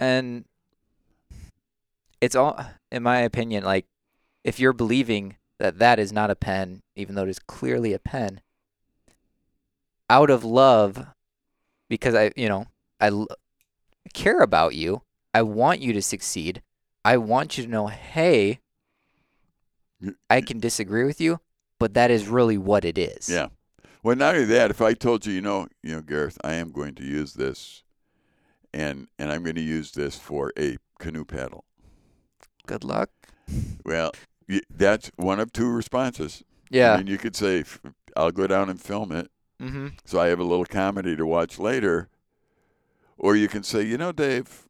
And 0.00 0.44
it's 2.20 2.34
all, 2.34 2.58
in 2.90 3.02
my 3.02 3.18
opinion, 3.18 3.64
like 3.64 3.86
if 4.44 4.58
you're 4.60 4.72
believing 4.72 5.36
that 5.58 5.78
that 5.78 5.98
is 5.98 6.12
not 6.12 6.30
a 6.30 6.36
pen, 6.36 6.82
even 6.96 7.14
though 7.14 7.24
it 7.24 7.28
is 7.28 7.38
clearly 7.38 7.92
a 7.92 7.98
pen, 7.98 8.40
out 10.10 10.30
of 10.30 10.44
love, 10.44 11.06
because 11.88 12.14
I, 12.14 12.32
you 12.36 12.48
know, 12.48 12.66
I 13.00 13.08
l- 13.08 13.28
care 14.12 14.40
about 14.40 14.74
you, 14.74 15.02
I 15.34 15.42
want 15.42 15.80
you 15.80 15.92
to 15.92 16.02
succeed. 16.02 16.62
I 17.04 17.16
want 17.16 17.56
you 17.56 17.64
to 17.64 17.70
know, 17.70 17.86
hey, 17.88 18.60
I 20.28 20.40
can 20.40 20.58
disagree 20.60 21.04
with 21.04 21.20
you, 21.20 21.40
but 21.78 21.94
that 21.94 22.10
is 22.10 22.28
really 22.28 22.58
what 22.58 22.84
it 22.84 22.98
is. 22.98 23.28
Yeah. 23.28 23.48
Well, 24.02 24.16
not 24.16 24.34
only 24.34 24.46
that, 24.46 24.70
if 24.70 24.80
I 24.82 24.94
told 24.94 25.26
you, 25.26 25.32
you 25.32 25.40
know, 25.40 25.68
you 25.82 25.94
know, 25.94 26.00
Gareth, 26.00 26.38
I 26.42 26.54
am 26.54 26.72
going 26.72 26.94
to 26.96 27.04
use 27.04 27.34
this, 27.34 27.84
and 28.74 29.06
and 29.18 29.30
I'm 29.30 29.44
going 29.44 29.54
to 29.54 29.62
use 29.62 29.92
this 29.92 30.16
for 30.16 30.52
a 30.58 30.76
canoe 30.98 31.24
paddle. 31.24 31.64
Good 32.66 32.82
luck. 32.84 33.10
Well, 33.84 34.12
that's 34.70 35.10
one 35.16 35.40
of 35.40 35.52
two 35.52 35.68
responses. 35.70 36.42
I 36.72 36.76
Yeah. 36.76 36.96
mean, 36.96 37.06
you 37.06 37.18
could 37.18 37.36
say, 37.36 37.64
I'll 38.16 38.30
go 38.30 38.46
down 38.46 38.68
and 38.70 38.80
film 38.80 39.12
it, 39.12 39.30
mm-hmm. 39.60 39.88
so 40.04 40.18
I 40.20 40.28
have 40.28 40.38
a 40.40 40.44
little 40.44 40.64
comedy 40.64 41.16
to 41.16 41.26
watch 41.26 41.58
later, 41.58 42.08
or 43.18 43.36
you 43.36 43.48
can 43.48 43.62
say, 43.62 43.82
you 43.82 43.96
know, 43.98 44.12
Dave, 44.12 44.68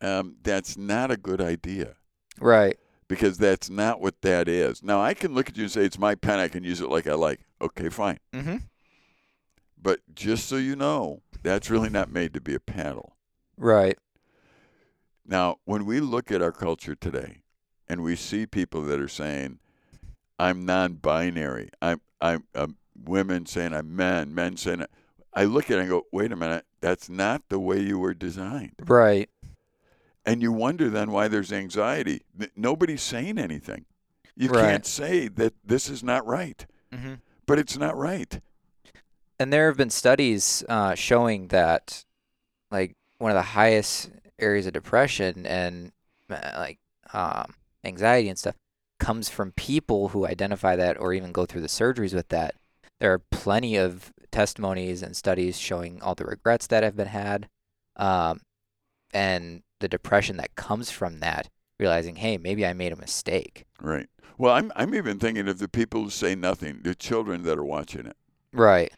um, 0.00 0.36
that's 0.42 0.76
not 0.76 1.10
a 1.10 1.16
good 1.16 1.40
idea. 1.40 1.94
Right. 2.40 2.78
because 3.08 3.38
that's 3.38 3.68
not 3.70 4.00
what 4.00 4.20
that 4.20 4.46
is. 4.48 4.82
Now 4.82 5.00
I 5.00 5.14
can 5.14 5.34
look 5.34 5.48
at 5.48 5.56
you 5.56 5.64
and 5.64 5.72
say 5.72 5.84
it's 5.84 5.98
my 5.98 6.14
pen. 6.14 6.38
I 6.38 6.46
can 6.48 6.62
use 6.62 6.80
it 6.80 6.90
like 6.90 7.06
I 7.08 7.14
like. 7.14 7.40
Okay, 7.60 7.88
fine. 7.88 8.18
Mm-hmm. 8.34 8.58
But 9.80 10.00
just 10.14 10.46
so 10.46 10.56
you 10.56 10.76
know, 10.76 11.22
that's 11.42 11.70
really 11.70 11.88
not 11.88 12.12
made 12.12 12.34
to 12.34 12.40
be 12.40 12.54
a 12.54 12.60
paddle. 12.60 13.16
Right. 13.56 13.98
Now, 15.26 15.56
when 15.64 15.84
we 15.86 16.00
look 16.00 16.30
at 16.30 16.42
our 16.42 16.52
culture 16.52 16.94
today, 16.94 17.42
and 17.88 18.02
we 18.02 18.16
see 18.16 18.46
people 18.46 18.82
that 18.82 19.00
are 19.00 19.08
saying, 19.08 19.58
"I'm 20.38 20.64
non-binary," 20.66 21.70
I'm 21.80 22.00
I'm 22.20 22.44
um, 22.54 22.76
women 23.04 23.46
saying 23.46 23.72
I'm 23.74 23.94
men, 23.94 24.34
men 24.34 24.56
saying, 24.56 24.84
I 25.34 25.44
look 25.44 25.70
at 25.70 25.78
it 25.78 25.80
and 25.82 25.88
go, 25.88 26.06
"Wait 26.12 26.32
a 26.32 26.36
minute, 26.36 26.64
that's 26.80 27.08
not 27.08 27.42
the 27.48 27.58
way 27.60 27.80
you 27.80 27.98
were 27.98 28.14
designed." 28.14 28.72
Right. 28.86 29.30
And 30.26 30.42
you 30.42 30.52
wonder 30.52 30.90
then 30.90 31.10
why 31.10 31.28
there's 31.28 31.52
anxiety. 31.52 32.22
Nobody's 32.54 33.00
saying 33.02 33.38
anything. 33.38 33.86
You 34.36 34.50
Right. 34.50 34.60
can't 34.60 34.86
say 34.86 35.28
that 35.28 35.54
this 35.64 35.88
is 35.88 36.02
not 36.02 36.26
right. 36.26 36.64
Mm-hmm. 36.92 37.14
but 37.46 37.58
it's 37.58 37.76
not 37.78 37.96
right. 37.96 38.40
And 39.38 39.52
there 39.52 39.68
have 39.68 39.76
been 39.76 39.90
studies 39.90 40.64
uh, 40.68 40.94
showing 40.94 41.48
that, 41.48 42.04
like, 42.70 42.96
one 43.18 43.30
of 43.30 43.36
the 43.36 43.42
highest 43.42 44.10
areas 44.38 44.66
of 44.66 44.72
depression 44.72 45.44
and 45.46 45.92
uh, 46.30 46.36
like 46.56 46.78
um, 47.12 47.54
anxiety 47.84 48.28
and 48.28 48.38
stuff 48.38 48.56
comes 48.98 49.28
from 49.28 49.52
people 49.52 50.08
who 50.08 50.26
identify 50.26 50.76
that 50.76 50.98
or 50.98 51.12
even 51.12 51.32
go 51.32 51.46
through 51.46 51.60
the 51.60 51.68
surgeries 51.68 52.14
with 52.14 52.28
that. 52.28 52.54
There 53.00 53.12
are 53.12 53.22
plenty 53.30 53.76
of 53.76 54.12
testimonies 54.32 55.02
and 55.02 55.16
studies 55.16 55.58
showing 55.58 56.02
all 56.02 56.14
the 56.14 56.24
regrets 56.24 56.66
that 56.66 56.82
have 56.82 56.96
been 56.96 57.08
had, 57.08 57.48
um, 57.96 58.40
and 59.12 59.62
the 59.80 59.88
depression 59.88 60.36
that 60.38 60.56
comes 60.56 60.90
from 60.90 61.20
that. 61.20 61.48
Realizing, 61.78 62.16
hey, 62.16 62.38
maybe 62.38 62.66
I 62.66 62.72
made 62.72 62.92
a 62.92 62.96
mistake. 62.96 63.64
Right. 63.80 64.08
Well, 64.36 64.52
I'm 64.52 64.72
I'm 64.74 64.96
even 64.96 65.20
thinking 65.20 65.46
of 65.46 65.60
the 65.60 65.68
people 65.68 66.02
who 66.02 66.10
say 66.10 66.34
nothing, 66.34 66.80
the 66.82 66.96
children 66.96 67.44
that 67.44 67.56
are 67.56 67.64
watching 67.64 68.06
it. 68.06 68.16
Right. 68.52 68.92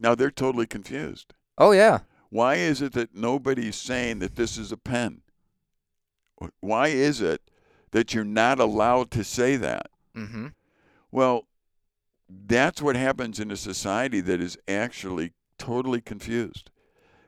Now 0.00 0.16
they're 0.16 0.32
totally 0.32 0.66
confused. 0.66 1.32
Oh 1.58 1.70
yeah. 1.70 2.00
Why 2.30 2.56
is 2.56 2.82
it 2.82 2.92
that 2.94 3.14
nobody's 3.14 3.76
saying 3.76 4.18
that 4.18 4.34
this 4.34 4.58
is 4.58 4.72
a 4.72 4.76
pen? 4.76 5.22
Why 6.60 6.88
is 6.88 7.20
it 7.20 7.40
that 7.94 8.12
you're 8.12 8.24
not 8.24 8.58
allowed 8.58 9.08
to 9.12 9.22
say 9.22 9.54
that? 9.54 9.88
Mm-hmm. 10.16 10.48
Well, 11.12 11.46
that's 12.28 12.82
what 12.82 12.96
happens 12.96 13.38
in 13.38 13.52
a 13.52 13.56
society 13.56 14.20
that 14.20 14.40
is 14.40 14.58
actually 14.66 15.32
totally 15.58 16.00
confused. 16.00 16.72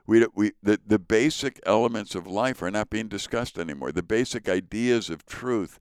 We, 0.05 0.25
we, 0.35 0.51
the, 0.61 0.77
the 0.85 0.99
basic 0.99 1.61
elements 1.65 2.15
of 2.15 2.27
life 2.27 2.61
are 2.61 2.69
not 2.69 2.89
being 2.89 3.07
discussed 3.07 3.57
anymore. 3.57 3.93
The 3.93 4.03
basic 4.03 4.49
ideas 4.49 5.09
of 5.09 5.25
truth 5.25 5.79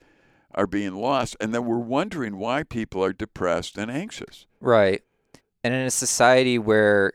are 0.55 0.69
being 0.69 0.95
lost. 0.95 1.37
And 1.41 1.53
then 1.53 1.65
we're 1.65 1.79
wondering 1.79 2.39
why 2.39 2.63
people 2.63 3.03
are 3.03 3.13
depressed 3.13 3.77
and 3.77 3.91
anxious. 3.91 4.47
Right. 4.61 5.03
And 5.65 5.75
in 5.75 5.81
a 5.81 5.91
society 5.91 6.61
where 6.61 7.13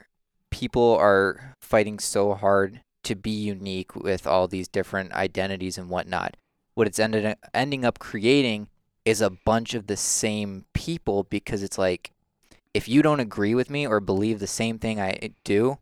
people 0.49 0.97
are 0.97 1.55
fighting 1.62 1.99
so 1.99 2.34
hard 2.34 2.81
to 3.03 3.15
be 3.15 3.31
unique 3.31 3.95
with 3.95 4.27
all 4.27 4.49
these 4.49 4.67
different 4.67 5.13
identities 5.13 5.77
and 5.77 5.89
whatnot, 5.89 6.36
what 6.73 6.88
it's 6.88 6.99
ended 6.99 7.36
ending 7.53 7.86
up 7.86 7.99
creating 7.99 8.67
is 9.05 9.21
a 9.21 9.29
bunch 9.29 9.73
of 9.73 9.88
the 9.88 9.97
same 9.97 10.65
people 10.73 11.23
because 11.23 11.63
it's 11.63 11.77
like 11.77 12.12
if 12.73 12.88
you 12.88 13.01
don't 13.01 13.19
agree 13.19 13.53
with 13.53 13.69
me 13.69 13.86
or 13.86 13.99
believe 13.99 14.39
the 14.39 14.47
same 14.47 14.79
thing 14.79 14.99
I 14.99 15.31
do, 15.43 15.77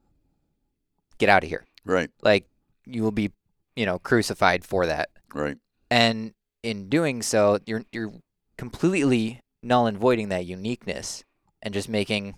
get 1.17 1.29
out 1.29 1.43
of 1.43 1.49
here. 1.49 1.65
Right, 1.85 2.09
Like 2.21 2.45
you 2.85 3.03
will 3.03 3.11
be, 3.11 3.31
you 3.75 3.85
know, 3.85 3.99
crucified 3.99 4.65
for 4.65 4.85
that. 4.85 5.09
right. 5.33 5.57
And 5.91 6.33
in 6.61 6.89
doing 6.89 7.21
so, 7.21 7.59
you're 7.65 7.83
you're 7.91 8.11
completely 8.57 9.39
null 9.63 9.87
and 9.87 9.97
voiding 9.97 10.29
that 10.29 10.45
uniqueness 10.45 11.23
and 11.61 11.73
just 11.73 11.89
making 11.89 12.35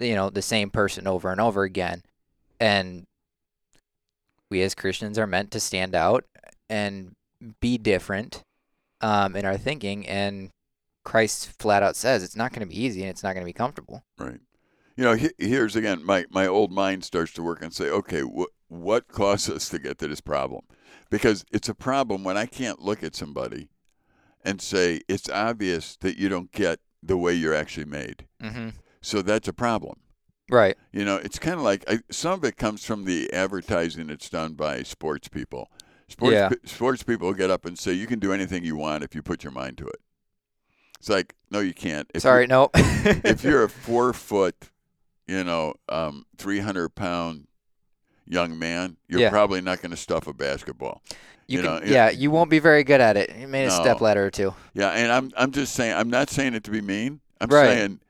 you 0.00 0.14
know 0.14 0.30
the 0.30 0.42
same 0.42 0.70
person 0.70 1.06
over 1.06 1.30
and 1.30 1.40
over 1.40 1.64
again. 1.64 2.02
And 2.60 3.06
we 4.50 4.62
as 4.62 4.74
Christians 4.74 5.18
are 5.18 5.26
meant 5.26 5.50
to 5.52 5.60
stand 5.60 5.94
out 5.94 6.24
and 6.68 7.14
be 7.60 7.78
different 7.78 8.42
um, 9.00 9.36
in 9.36 9.44
our 9.44 9.56
thinking. 9.56 10.06
And 10.06 10.50
Christ 11.04 11.50
flat 11.58 11.82
out 11.82 11.96
says 11.96 12.22
it's 12.22 12.36
not 12.36 12.52
going 12.52 12.66
to 12.66 12.72
be 12.72 12.80
easy 12.80 13.00
and 13.02 13.10
it's 13.10 13.22
not 13.22 13.34
going 13.34 13.44
to 13.44 13.48
be 13.48 13.52
comfortable. 13.52 14.04
Right. 14.18 14.40
You 14.96 15.04
know, 15.04 15.14
he, 15.14 15.30
here's 15.38 15.74
again, 15.74 16.04
my, 16.04 16.26
my 16.30 16.46
old 16.46 16.70
mind 16.70 17.04
starts 17.04 17.32
to 17.32 17.42
work 17.42 17.62
and 17.62 17.72
say, 17.72 17.88
okay, 17.88 18.20
wh- 18.20 18.70
what 18.70 19.08
caused 19.08 19.50
us 19.50 19.68
to 19.70 19.78
get 19.78 19.98
to 19.98 20.08
this 20.08 20.20
problem? 20.20 20.62
Because 21.10 21.44
it's 21.50 21.68
a 21.68 21.74
problem 21.74 22.24
when 22.24 22.36
I 22.36 22.46
can't 22.46 22.80
look 22.80 23.02
at 23.02 23.16
somebody 23.16 23.68
and 24.44 24.60
say, 24.60 25.00
it's 25.08 25.28
obvious 25.28 25.96
that 26.00 26.18
you 26.18 26.28
don't 26.28 26.52
get 26.52 26.80
the 27.02 27.16
way 27.16 27.32
you're 27.34 27.54
actually 27.54 27.86
made. 27.86 28.26
Mm-hmm. 28.42 28.70
So 29.00 29.22
that's 29.22 29.48
a 29.48 29.52
problem. 29.52 29.98
Right. 30.50 30.76
You 30.92 31.04
know, 31.04 31.16
it's 31.16 31.38
kind 31.38 31.56
of 31.56 31.62
like 31.62 31.84
I, 31.88 32.00
some 32.10 32.34
of 32.34 32.44
it 32.44 32.56
comes 32.56 32.84
from 32.84 33.04
the 33.04 33.32
advertising 33.32 34.08
that's 34.08 34.28
done 34.28 34.54
by 34.54 34.82
sports 34.82 35.28
people. 35.28 35.70
Sports, 36.12 36.34
Yeah. 36.34 36.50
sports 36.64 37.02
people 37.02 37.32
get 37.34 37.50
up 37.50 37.64
and 37.64 37.78
say, 37.78 37.92
you 37.92 38.06
can 38.06 38.18
do 38.18 38.32
anything 38.32 38.64
you 38.64 38.76
want 38.76 39.02
if 39.02 39.14
you 39.14 39.22
put 39.22 39.42
your 39.42 39.50
mind 39.52 39.78
to 39.78 39.86
it. 39.86 40.00
It's 40.98 41.08
like, 41.08 41.34
no, 41.50 41.58
you 41.60 41.74
can't. 41.74 42.08
If 42.14 42.22
Sorry, 42.22 42.46
no. 42.46 42.70
if 42.74 43.42
you're 43.42 43.64
a 43.64 43.68
four 43.68 44.12
foot, 44.12 44.70
you 45.26 45.42
know, 45.42 45.74
um, 45.88 46.26
300 46.36 46.90
pound 46.94 47.46
young 48.26 48.58
man, 48.58 48.96
you're 49.08 49.20
Yeah. 49.20 49.30
probably 49.30 49.60
not 49.60 49.82
going 49.82 49.90
to 49.90 49.96
stuff 49.96 50.26
a 50.26 50.32
basketball. 50.32 51.02
you, 51.48 51.58
you 51.58 51.62
can, 51.64 51.80
know, 51.80 51.92
yeah, 51.92 52.08
you 52.08 52.30
won't 52.30 52.50
be 52.50 52.60
very 52.60 52.84
good 52.84 53.00
at 53.00 53.16
it. 53.16 53.34
You 53.36 53.48
made 53.48 53.66
a 53.66 53.70
step 53.70 54.00
ladder 54.00 54.24
or 54.26 54.30
two. 54.30 54.54
Yeah, 54.74 54.90
and 54.90 55.10
I'm 55.10 55.32
I'm 55.36 55.50
just 55.50 55.74
saying 55.74 55.94
I'm 55.96 56.08
not 56.08 56.30
saying 56.30 56.54
it 56.54 56.62
to 56.64 56.70
be 56.70 56.80
mean. 56.80 57.20
I'm 57.40 57.48
Right. 57.48 57.66
saying, 57.66 58.00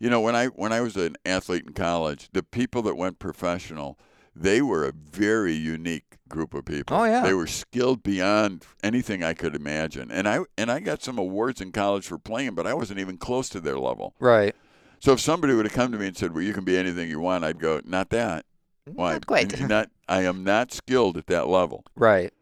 you 0.00 0.10
know, 0.10 0.20
when 0.20 0.34
I 0.34 0.46
when 0.48 0.72
I 0.72 0.80
was 0.80 0.96
an 0.96 1.16
athlete 1.24 1.64
in 1.64 1.74
college, 1.74 2.28
the 2.32 2.42
people 2.42 2.82
that 2.82 2.96
went 2.96 3.20
professional, 3.20 3.98
they 4.34 4.60
were 4.60 4.84
a 4.84 4.92
very 4.92 5.54
unique 5.54 6.11
group 6.32 6.54
of 6.54 6.64
people. 6.64 6.96
Oh, 6.96 7.04
yeah. 7.04 7.22
They 7.22 7.34
were 7.34 7.46
skilled 7.46 8.02
beyond 8.02 8.64
anything 8.82 9.22
I 9.22 9.34
could 9.34 9.54
imagine. 9.54 10.10
And 10.10 10.26
I 10.26 10.40
and 10.58 10.72
I 10.72 10.80
got 10.80 11.02
some 11.02 11.18
awards 11.18 11.60
in 11.60 11.70
college 11.70 12.08
for 12.08 12.18
playing, 12.18 12.56
but 12.56 12.66
I 12.66 12.74
wasn't 12.74 12.98
even 12.98 13.18
close 13.18 13.48
to 13.50 13.60
their 13.60 13.78
level. 13.78 14.14
Right. 14.18 14.56
So 14.98 15.12
if 15.12 15.20
somebody 15.20 15.54
would 15.54 15.66
have 15.66 15.74
come 15.74 15.92
to 15.92 15.98
me 15.98 16.08
and 16.08 16.16
said, 16.16 16.34
"Well, 16.34 16.42
you 16.42 16.52
can 16.52 16.64
be 16.64 16.76
anything 16.76 17.08
you 17.08 17.20
want," 17.20 17.44
I'd 17.44 17.60
go, 17.60 17.80
"Not 17.84 18.10
that. 18.10 18.46
Why? 18.84 19.12
Not 19.12 19.26
quite. 19.26 19.60
Not 19.60 19.90
I 20.08 20.22
am 20.22 20.42
not 20.42 20.72
skilled 20.72 21.16
at 21.16 21.28
that 21.28 21.46
level." 21.46 21.84
right. 21.94 22.32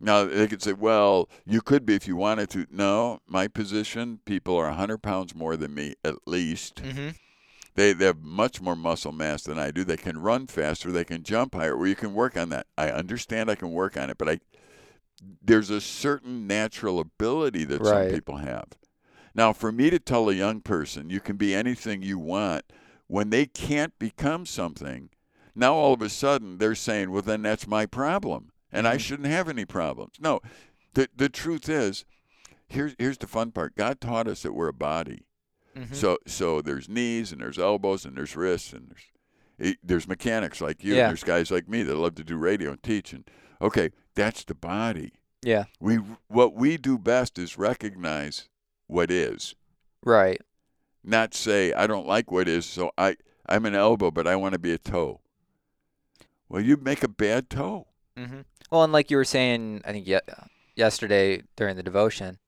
Now 0.00 0.24
they 0.24 0.48
could 0.48 0.62
say, 0.62 0.72
"Well, 0.72 1.28
you 1.46 1.60
could 1.62 1.86
be 1.86 1.94
if 1.94 2.06
you 2.06 2.16
wanted 2.16 2.50
to." 2.50 2.66
No, 2.70 3.20
my 3.26 3.48
position, 3.48 4.20
people 4.24 4.56
are 4.56 4.68
100 4.68 4.98
pounds 4.98 5.34
more 5.34 5.56
than 5.56 5.74
me 5.74 5.94
at 6.04 6.14
least. 6.26 6.76
Mm-hmm. 6.76 7.10
They, 7.74 7.92
they 7.92 8.04
have 8.06 8.22
much 8.22 8.60
more 8.60 8.76
muscle 8.76 9.12
mass 9.12 9.42
than 9.42 9.58
I 9.58 9.70
do. 9.70 9.84
They 9.84 9.96
can 9.96 10.18
run 10.18 10.46
faster. 10.46 10.92
They 10.92 11.04
can 11.04 11.22
jump 11.24 11.54
higher. 11.54 11.76
Where 11.76 11.88
you 11.88 11.96
can 11.96 12.14
work 12.14 12.36
on 12.36 12.48
that. 12.50 12.66
I 12.78 12.90
understand 12.90 13.50
I 13.50 13.56
can 13.56 13.72
work 13.72 13.96
on 13.96 14.10
it, 14.10 14.18
but 14.18 14.28
I 14.28 14.40
there's 15.42 15.70
a 15.70 15.80
certain 15.80 16.46
natural 16.46 17.00
ability 17.00 17.64
that 17.64 17.86
some 17.86 18.08
people 18.08 18.36
have. 18.38 18.66
Now, 19.34 19.52
for 19.52 19.72
me 19.72 19.90
to 19.90 19.98
tell 19.98 20.28
a 20.28 20.34
young 20.34 20.60
person 20.60 21.10
you 21.10 21.20
can 21.20 21.36
be 21.36 21.54
anything 21.54 22.02
you 22.02 22.18
want 22.18 22.64
when 23.06 23.30
they 23.30 23.46
can't 23.46 23.98
become 23.98 24.46
something, 24.46 25.10
now 25.54 25.74
all 25.74 25.92
of 25.94 26.02
a 26.02 26.08
sudden 26.08 26.58
they're 26.58 26.74
saying, 26.74 27.10
"Well, 27.10 27.22
then 27.22 27.42
that's 27.42 27.66
my 27.66 27.86
problem, 27.86 28.52
and 28.70 28.86
I 28.86 28.96
Mhm. 28.96 29.00
shouldn't 29.00 29.28
have 29.28 29.48
any 29.48 29.64
problems." 29.64 30.14
No, 30.20 30.40
the 30.94 31.08
the 31.16 31.28
truth 31.28 31.68
is, 31.68 32.04
here's 32.68 32.94
here's 32.98 33.18
the 33.18 33.26
fun 33.26 33.50
part. 33.50 33.76
God 33.76 34.00
taught 34.00 34.28
us 34.28 34.42
that 34.42 34.52
we're 34.52 34.68
a 34.68 34.72
body. 34.72 35.24
Mm-hmm. 35.76 35.94
So 35.94 36.18
so 36.26 36.60
there's 36.62 36.88
knees 36.88 37.32
and 37.32 37.40
there's 37.40 37.58
elbows 37.58 38.04
and 38.04 38.16
there's 38.16 38.36
wrists 38.36 38.72
and 38.72 38.88
there's 39.58 39.76
there's 39.82 40.08
mechanics 40.08 40.60
like 40.60 40.82
you 40.84 40.94
Yeah. 40.94 41.02
and 41.02 41.10
there's 41.10 41.24
guys 41.24 41.50
like 41.50 41.68
me 41.68 41.82
that 41.82 41.94
love 41.96 42.14
to 42.16 42.24
do 42.24 42.36
radio 42.36 42.70
and 42.72 42.82
teach 42.82 43.12
and 43.12 43.24
okay 43.60 43.90
that's 44.14 44.44
the 44.44 44.54
body. 44.54 45.12
yeah. 45.42 45.64
We 45.80 45.96
what 46.28 46.54
we 46.54 46.76
do 46.76 46.98
best 46.98 47.38
is 47.38 47.58
recognize 47.58 48.48
what 48.86 49.10
is, 49.10 49.54
Right. 50.04 50.40
not 51.02 51.34
say 51.34 51.72
I 51.72 51.86
don't 51.86 52.06
like 52.06 52.30
what 52.30 52.46
is. 52.48 52.66
So 52.66 52.92
I 52.96 53.16
I'm 53.48 53.64
an 53.66 53.74
elbow 53.74 54.10
but 54.10 54.26
I 54.28 54.36
want 54.36 54.52
to 54.52 54.58
be 54.58 54.72
a 54.72 54.78
toe. 54.78 55.20
Well, 56.48 56.62
you 56.62 56.76
make 56.76 57.02
a 57.02 57.08
bad 57.08 57.50
toe. 57.50 57.86
Mm-hmm. 58.16 58.40
Well, 58.70 58.84
and 58.84 58.92
like 58.92 59.10
you 59.10 59.16
were 59.16 59.24
saying, 59.24 59.82
I 59.84 59.92
think 59.92 60.06
ye- 60.06 60.20
yesterday 60.76 61.42
during 61.56 61.74
the 61.76 61.82
devotion, 61.82 62.38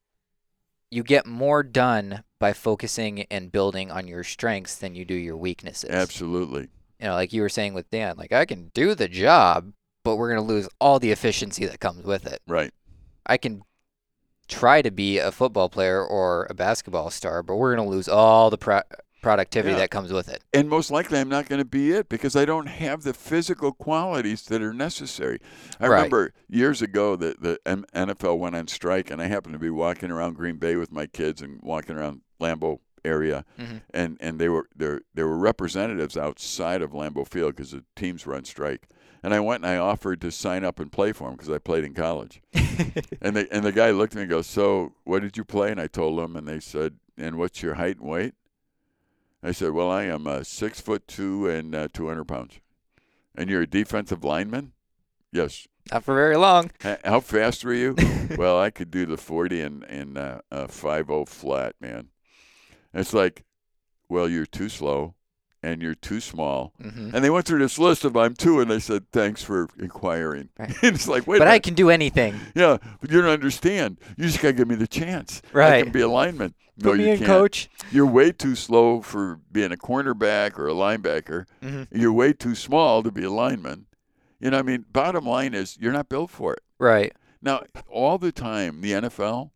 you 0.91 1.03
get 1.03 1.27
more 1.27 1.63
done 1.63 2.23
by 2.39 2.53
focusing 2.53 3.23
and 3.31 3.51
building 3.51 3.91
on 3.91 4.07
your 4.07 4.23
strengths 4.25 4.77
than 4.77 4.95
you 4.95 5.05
do 5.05 5.15
your 5.15 5.37
weaknesses. 5.37 5.91
Absolutely. 5.91 6.69
You 7.01 7.09
know, 7.09 7.15
like 7.15 7.33
you 7.33 7.43
were 7.43 7.49
saying 7.49 7.75
with 7.75 7.91
Dan, 7.91 8.17
like 8.17 8.33
I 8.33 8.45
can 8.45 8.71
do 8.75 8.95
the 8.95 9.09
job, 9.09 9.73
but 10.05 10.17
we're 10.17 10.29
gonna 10.29 10.43
lose 10.47 10.69
all 10.81 10.99
the 10.99 11.11
efficiency 11.13 11.67
that 11.67 11.81
comes 11.81 12.05
with 12.05 12.27
it. 12.27 12.41
Right. 12.47 12.73
I 13.27 13.37
can 13.37 13.63
try 14.49 14.81
to 14.83 14.91
be 14.91 15.19
a 15.19 15.33
football 15.33 15.69
player 15.69 16.05
or 16.05 16.47
a 16.51 16.55
basketball 16.55 17.11
star, 17.11 17.43
but 17.43 17.57
we're 17.57 17.75
gonna 17.75 17.89
lose 17.89 18.09
all 18.09 18.51
the 18.51 18.59
pro- 18.59 18.83
productivity 19.23 19.73
Yeah. 19.73 19.79
that 19.81 19.91
comes 19.91 20.13
with 20.13 20.29
it. 20.29 20.45
And 20.53 20.69
most 20.69 20.91
likely, 20.91 21.19
I'm 21.19 21.29
not 21.29 21.49
going 21.49 21.59
to 21.59 21.65
be 21.65 21.91
it 21.91 22.09
because 22.09 22.37
I 22.37 22.45
don't 22.45 22.67
have 22.69 23.03
the 23.03 23.13
physical 23.13 23.73
qualities 23.73 24.43
that 24.45 24.63
are 24.63 24.73
necessary. 24.73 25.41
I 25.81 25.89
Right. 25.89 25.97
remember 25.97 26.33
years 26.49 26.81
ago 26.81 27.17
that 27.17 27.43
the 27.43 27.59
NFL 27.67 28.39
went 28.39 28.55
on 28.55 28.69
strike, 28.69 29.11
and 29.11 29.21
I 29.21 29.25
happened 29.27 29.55
to 29.55 29.59
be 29.59 29.71
walking 29.71 30.13
around 30.13 30.35
Green 30.35 30.59
Bay 30.59 30.77
with 30.77 30.93
my 30.93 31.07
kids 31.07 31.43
and 31.43 31.59
walking 31.61 31.97
around 31.97 32.21
Lambeau 32.41 32.81
area, 33.05 33.45
Mhm. 33.59 33.83
and 33.95 34.17
and 34.21 34.39
they 34.39 34.49
were 34.49 34.69
there. 34.75 35.03
There 35.15 35.27
were 35.29 35.39
representatives 35.39 36.17
outside 36.17 36.83
of 36.83 36.91
Lambeau 36.93 37.25
Field 37.27 37.55
because 37.57 37.71
the 37.73 37.85
teams 37.95 38.27
were 38.27 38.35
on 38.35 38.45
strike. 38.45 38.89
And 39.23 39.35
I 39.35 39.41
went 39.41 39.65
and 39.65 39.73
I 39.73 39.77
offered 39.79 40.21
to 40.21 40.31
sign 40.31 40.63
up 40.65 40.79
and 40.79 40.93
play 40.93 41.11
for 41.13 41.25
them 41.29 41.37
because 41.37 41.51
I 41.51 41.59
played 41.59 41.85
in 41.85 41.95
college. 41.95 42.41
And 43.23 43.35
the 43.37 43.49
and 43.51 43.65
the 43.65 43.73
guy 43.73 43.91
looked 43.91 44.13
at 44.13 44.17
me 44.17 44.23
and 44.23 44.31
goes, 44.31 44.47
"So 44.47 44.93
what 45.05 45.23
did 45.23 45.37
you 45.37 45.45
play?" 45.45 45.71
And 45.71 45.81
I 45.81 45.87
told 45.87 46.21
him, 46.21 46.37
and 46.37 46.47
they 46.47 46.61
said, 46.61 46.97
"And 47.17 47.37
what's 47.39 47.63
your 47.63 47.75
height 47.75 47.99
and 47.99 48.09
weight?" 48.09 48.35
I 49.43 49.53
said, 49.53 49.71
"Well, 49.73 49.91
I 49.91 50.05
am 50.05 50.27
uh, 50.27 50.43
six 50.43 50.81
foot 50.81 51.07
two 51.09 51.49
and 51.49 51.75
uh, 51.75 51.89
two 51.93 52.09
hundred 52.09 52.25
pounds." 52.29 52.61
And 53.35 53.49
you're 53.51 53.63
a 53.63 53.67
defensive 53.67 54.25
lineman? 54.25 54.73
Yes. 55.33 55.67
Not 55.93 56.05
for 56.05 56.15
very 56.15 56.37
long. 56.37 56.71
How 57.05 57.21
fast 57.21 57.65
were 57.65 57.75
you? 57.75 57.95
well, 58.37 58.59
I 58.59 58.71
could 58.71 58.91
do 58.91 59.07
the 59.07 59.17
forty 59.17 59.61
and 59.61 59.85
and 59.85 60.19
uh, 60.19 60.41
five 60.69 61.11
oh 61.11 61.25
flat, 61.25 61.75
man. 61.81 62.09
It's 63.01 63.13
like, 63.15 63.45
well, 64.09 64.29
you're 64.29 64.47
too 64.47 64.69
slow, 64.69 65.15
and 65.63 65.83
you're 65.83 65.95
too 65.95 66.21
small. 66.21 66.73
hmm 66.81 67.11
And 67.13 67.25
they 67.25 67.31
went 67.31 67.47
through 67.47 67.59
this 67.61 67.79
list 67.79 68.05
of 68.05 68.17
I'm 68.17 68.35
two, 68.35 68.61
and 68.61 68.71
they 68.71 68.79
said, 68.81 69.11
"Thanks 69.13 69.43
for 69.43 69.69
inquiring." 69.79 70.49
Right. 70.59 70.71
and 70.83 70.95
it's 70.95 71.09
like, 71.09 71.27
wait, 71.27 71.39
But 71.39 71.49
I 71.49 71.59
can 71.59 71.75
do 71.75 71.91
anything. 71.91 72.35
Yeah, 72.55 72.79
but 73.01 73.11
you 73.11 73.21
don't 73.21 73.31
understand. 73.31 73.99
You 74.17 74.25
just 74.27 74.41
gotta 74.41 74.53
give 74.55 74.69
me 74.69 74.75
the 74.77 74.87
chance. 74.87 75.43
Right. 75.53 75.75
I 75.81 75.83
can 75.83 75.93
be 75.93 76.01
a 76.03 76.09
lineman. 76.09 76.55
No, 76.79 76.91
Put 76.91 76.99
me 76.99 77.05
you 77.07 77.11
in, 77.13 77.19
can't. 77.19 77.29
coach. 77.29 77.69
You're 77.91 78.07
way 78.07 78.33
too 78.33 78.55
slow 78.55 79.01
for 79.01 79.41
being 79.51 79.73
a 79.73 79.77
cornerback 79.77 80.59
or 80.59 80.69
a 80.69 80.75
linebacker. 80.75 81.47
hmm 81.63 81.85
You're 81.91 82.13
way 82.13 82.33
too 82.35 82.55
small 82.55 83.03
to 83.03 83.11
be 83.11 83.25
a 83.25 83.31
lineman. 83.31 83.87
You 84.39 84.51
know, 84.51 84.59
I 84.59 84.63
mean, 84.63 84.85
bottom 84.93 85.25
line 85.25 85.55
is 85.55 85.79
you're 85.81 85.93
not 85.95 86.09
built 86.11 86.31
for 86.31 86.53
it. 86.53 86.61
Right. 86.79 87.15
Now, 87.41 87.63
all 87.89 88.19
the 88.19 88.31
time, 88.33 88.83
the 88.83 88.93
NFL, 88.93 89.51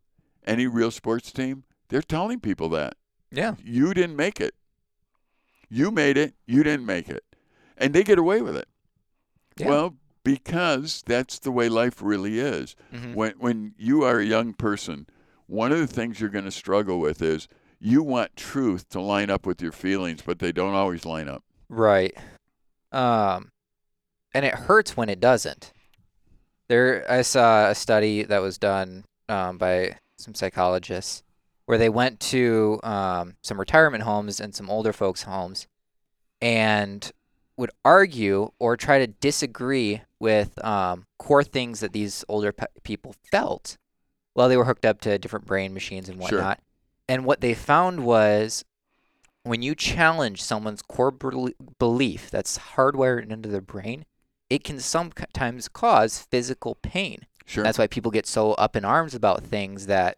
any 0.47 0.67
real 0.67 0.91
sports 0.91 1.31
team, 1.31 1.65
they're 1.91 2.01
telling 2.01 2.41
people 2.41 2.71
that 2.71 2.95
Yeah. 3.31 3.55
you 3.63 3.95
didn't 3.95 4.17
make 4.17 4.41
it. 4.41 4.55
You 5.69 5.91
made 5.91 6.17
it. 6.17 6.35
You 6.47 6.63
didn't 6.65 6.87
make 6.87 7.09
it, 7.09 7.23
and 7.79 7.95
they 7.95 8.03
get 8.03 8.19
away 8.19 8.43
with 8.43 8.57
it. 8.57 8.69
Yeah. 9.57 9.69
Well, 9.69 9.95
because 10.25 11.03
that's 11.07 11.39
the 11.39 11.53
way 11.53 11.69
life 11.69 12.03
really 12.03 12.41
is. 12.41 12.75
hmm 12.93 13.15
When 13.15 13.33
when 13.39 13.75
you 13.79 14.03
are 14.03 14.19
a 14.19 14.25
young 14.25 14.53
person, 14.53 15.07
one 15.47 15.71
of 15.73 15.79
the 15.79 15.87
things 15.87 16.21
you're 16.21 16.29
going 16.31 16.45
to 16.45 16.51
struggle 16.51 16.99
with 16.99 17.23
is 17.23 17.47
you 17.79 18.03
want 18.03 18.37
truth 18.37 18.89
to 18.91 19.01
line 19.01 19.31
up 19.31 19.47
with 19.47 19.63
your 19.63 19.73
feelings, 19.73 20.23
but 20.23 20.39
they 20.41 20.53
don't 20.53 20.75
always 20.75 21.05
line 21.05 21.29
up. 21.29 21.45
Right. 21.69 22.17
Um, 22.93 23.51
and 24.35 24.45
it 24.45 24.55
hurts 24.55 24.97
when 24.97 25.09
it 25.09 25.21
doesn't. 25.21 25.73
There, 26.69 27.05
I 27.11 27.23
saw 27.23 27.69
a 27.71 27.75
study 27.75 28.23
that 28.25 28.43
was 28.43 28.59
done 28.59 29.05
um, 29.29 29.57
by 29.59 29.97
some 30.19 30.35
psychologists 30.35 31.23
where 31.71 31.79
they 31.79 31.89
went 31.89 32.19
to 32.19 32.81
um, 32.83 33.35
some 33.43 33.61
retirement 33.61 34.03
homes 34.03 34.41
and 34.41 34.57
some 34.57 34.69
older 34.69 34.93
folks' 34.93 35.23
homes 35.23 35.69
and 36.43 37.13
would 37.57 37.71
argue 37.85 38.51
or 38.59 38.77
try 38.77 38.99
to 38.99 39.07
disagree 39.07 40.03
with 40.19 40.63
um, 40.65 41.07
core 41.21 41.45
things 41.45 41.79
that 41.79 41.93
these 41.93 42.25
older 42.29 42.51
pe- 42.53 42.67
people 42.83 43.15
felt 43.31 43.77
while 44.35 44.49
they 44.49 44.57
were 44.57 44.65
hooked 44.65 44.85
up 44.85 45.01
to 45.01 45.17
different 45.17 45.47
brain 45.47 45.73
machines 45.73 46.09
and 46.09 46.19
Sure. 46.27 46.39
whatnot. 46.39 46.59
And 47.09 47.25
what 47.25 47.41
they 47.41 47.55
found 47.55 48.05
was 48.05 48.65
when 49.45 49.63
you 49.63 49.77
challenge 49.77 50.43
someone's 50.43 50.83
core 50.83 51.13
bel- 51.13 51.51
belief 51.79 52.33
that's 52.33 52.59
hardwired 52.59 53.31
into 53.31 53.49
their 53.49 53.61
brain, 53.61 54.07
it 54.49 54.65
can 54.65 54.81
sometimes 54.81 55.69
cause 55.69 56.19
physical 56.19 56.75
pain. 56.83 57.27
Sure. 57.47 57.63
That's 57.63 57.79
why 57.79 57.87
people 57.87 58.11
get 58.11 58.27
so 58.27 58.55
up 58.55 58.75
in 58.75 58.85
arms 58.85 59.15
about 59.15 59.45
things 59.45 59.87
that, 59.87 60.17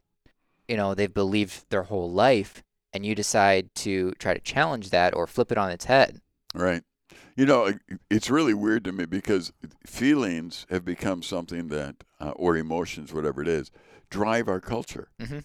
you 0.68 0.77
know, 0.77 0.94
they've 0.94 1.12
believed 1.12 1.68
their 1.70 1.85
whole 1.85 2.11
life, 2.11 2.62
and 2.92 3.05
you 3.07 3.14
decide 3.14 3.75
to 3.77 4.12
try 4.12 4.35
to 4.35 4.40
challenge 4.40 4.90
that 4.90 5.14
or 5.14 5.27
flip 5.27 5.51
it 5.53 5.59
on 5.59 5.70
its 5.70 5.87
head. 5.87 6.20
Right. 6.55 6.83
You 7.37 7.46
know, 7.46 7.72
it's 8.11 8.31
really 8.31 8.55
weird 8.55 8.85
to 8.85 8.92
me 8.92 9.07
because 9.07 9.53
feelings 9.87 10.66
have 10.70 10.85
become 10.85 11.22
something 11.22 11.68
that, 11.68 12.05
uh, 12.20 12.31
or 12.37 12.57
emotions, 12.57 13.12
whatever 13.12 13.40
it 13.40 13.48
is, 13.48 13.70
drive 14.11 14.48
our 14.48 14.61
culture 14.61 15.09
Mhm. 15.18 15.44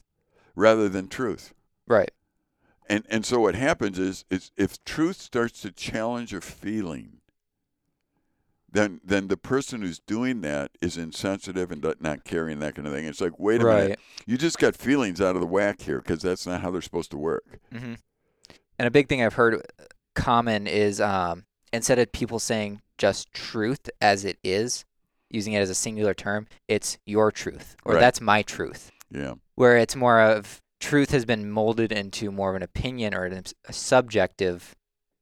rather 0.56 0.90
than 0.90 1.08
truth. 1.08 1.54
Right. 1.88 2.12
And 2.90 3.06
and 3.10 3.26
so 3.26 3.40
what 3.42 3.56
happens 3.56 4.00
is 4.00 4.26
is 4.30 4.52
if 4.58 4.84
truth 4.86 5.18
starts 5.22 5.62
to 5.62 5.72
challenge 5.72 6.34
a 6.34 6.42
feeling, 6.42 7.22
then 8.72 9.00
then 9.04 9.28
the 9.28 9.38
person 9.38 9.82
who's 9.82 10.00
doing 10.00 10.42
that 10.42 10.72
is 10.82 10.98
insensitive 10.98 11.72
and 11.72 11.86
not- 12.00 12.26
caring 12.26 12.60
that 12.60 12.76
kind 12.76 12.88
of 12.88 12.94
thing. 12.94 13.06
It's 13.06 13.22
like, 13.22 13.40
wait 13.40 13.62
a 13.62 13.66
minute, 13.66 14.00
you 14.26 14.38
just 14.38 14.60
got 14.60 14.76
feelings 14.76 15.22
out 15.22 15.36
of 15.36 15.42
the 15.42 15.48
whack 15.48 15.82
here 15.82 16.00
because 16.00 16.22
that's 16.22 16.46
not 16.46 16.62
how 16.62 16.72
they're 16.72 16.82
supposed 16.82 17.12
to 17.12 17.18
work. 17.18 17.60
hmm 17.72 17.94
And 18.80 18.88
a 18.88 18.92
big 18.92 19.08
thing 19.08 19.24
I've 19.24 19.36
heard 19.36 19.56
uh, 19.56 19.84
common 20.16 20.68
is 20.68 21.00
um, 21.00 21.46
instead 21.72 21.98
of 22.00 22.12
people 22.12 22.40
saying 22.40 22.82
just 22.98 23.32
truth 23.34 23.90
as 24.02 24.26
it 24.26 24.38
is, 24.44 24.84
using 25.30 25.54
it 25.54 25.60
as 25.60 25.70
a 25.70 25.76
singular 25.76 26.14
term, 26.14 26.48
it's 26.68 26.98
your 27.06 27.32
truth 27.32 27.76
or 27.86 27.94
Right. 27.94 28.00
that's 28.02 28.20
my 28.22 28.42
truth. 28.42 28.92
Yeah. 29.12 29.36
Where 29.56 29.78
it's 29.78 29.96
more 29.96 30.20
of 30.22 30.62
truth 30.80 31.12
has 31.12 31.26
been 31.26 31.50
molded 31.50 31.92
into 31.92 32.32
more 32.32 32.50
of 32.50 32.56
an 32.56 32.64
opinion 32.64 33.14
or 33.16 33.26
a 33.26 33.74
subjective 33.74 34.76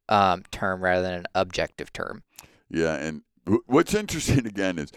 um, 0.10 0.43
term 0.51 0.84
rather 0.84 1.01
than 1.03 1.13
an 1.13 1.25
objective 1.36 1.91
term. 1.93 2.23
Yeah, 2.69 2.95
and 2.95 3.21
what's 3.65 3.93
interesting 3.93 4.45
again 4.47 4.77
is 4.79 4.91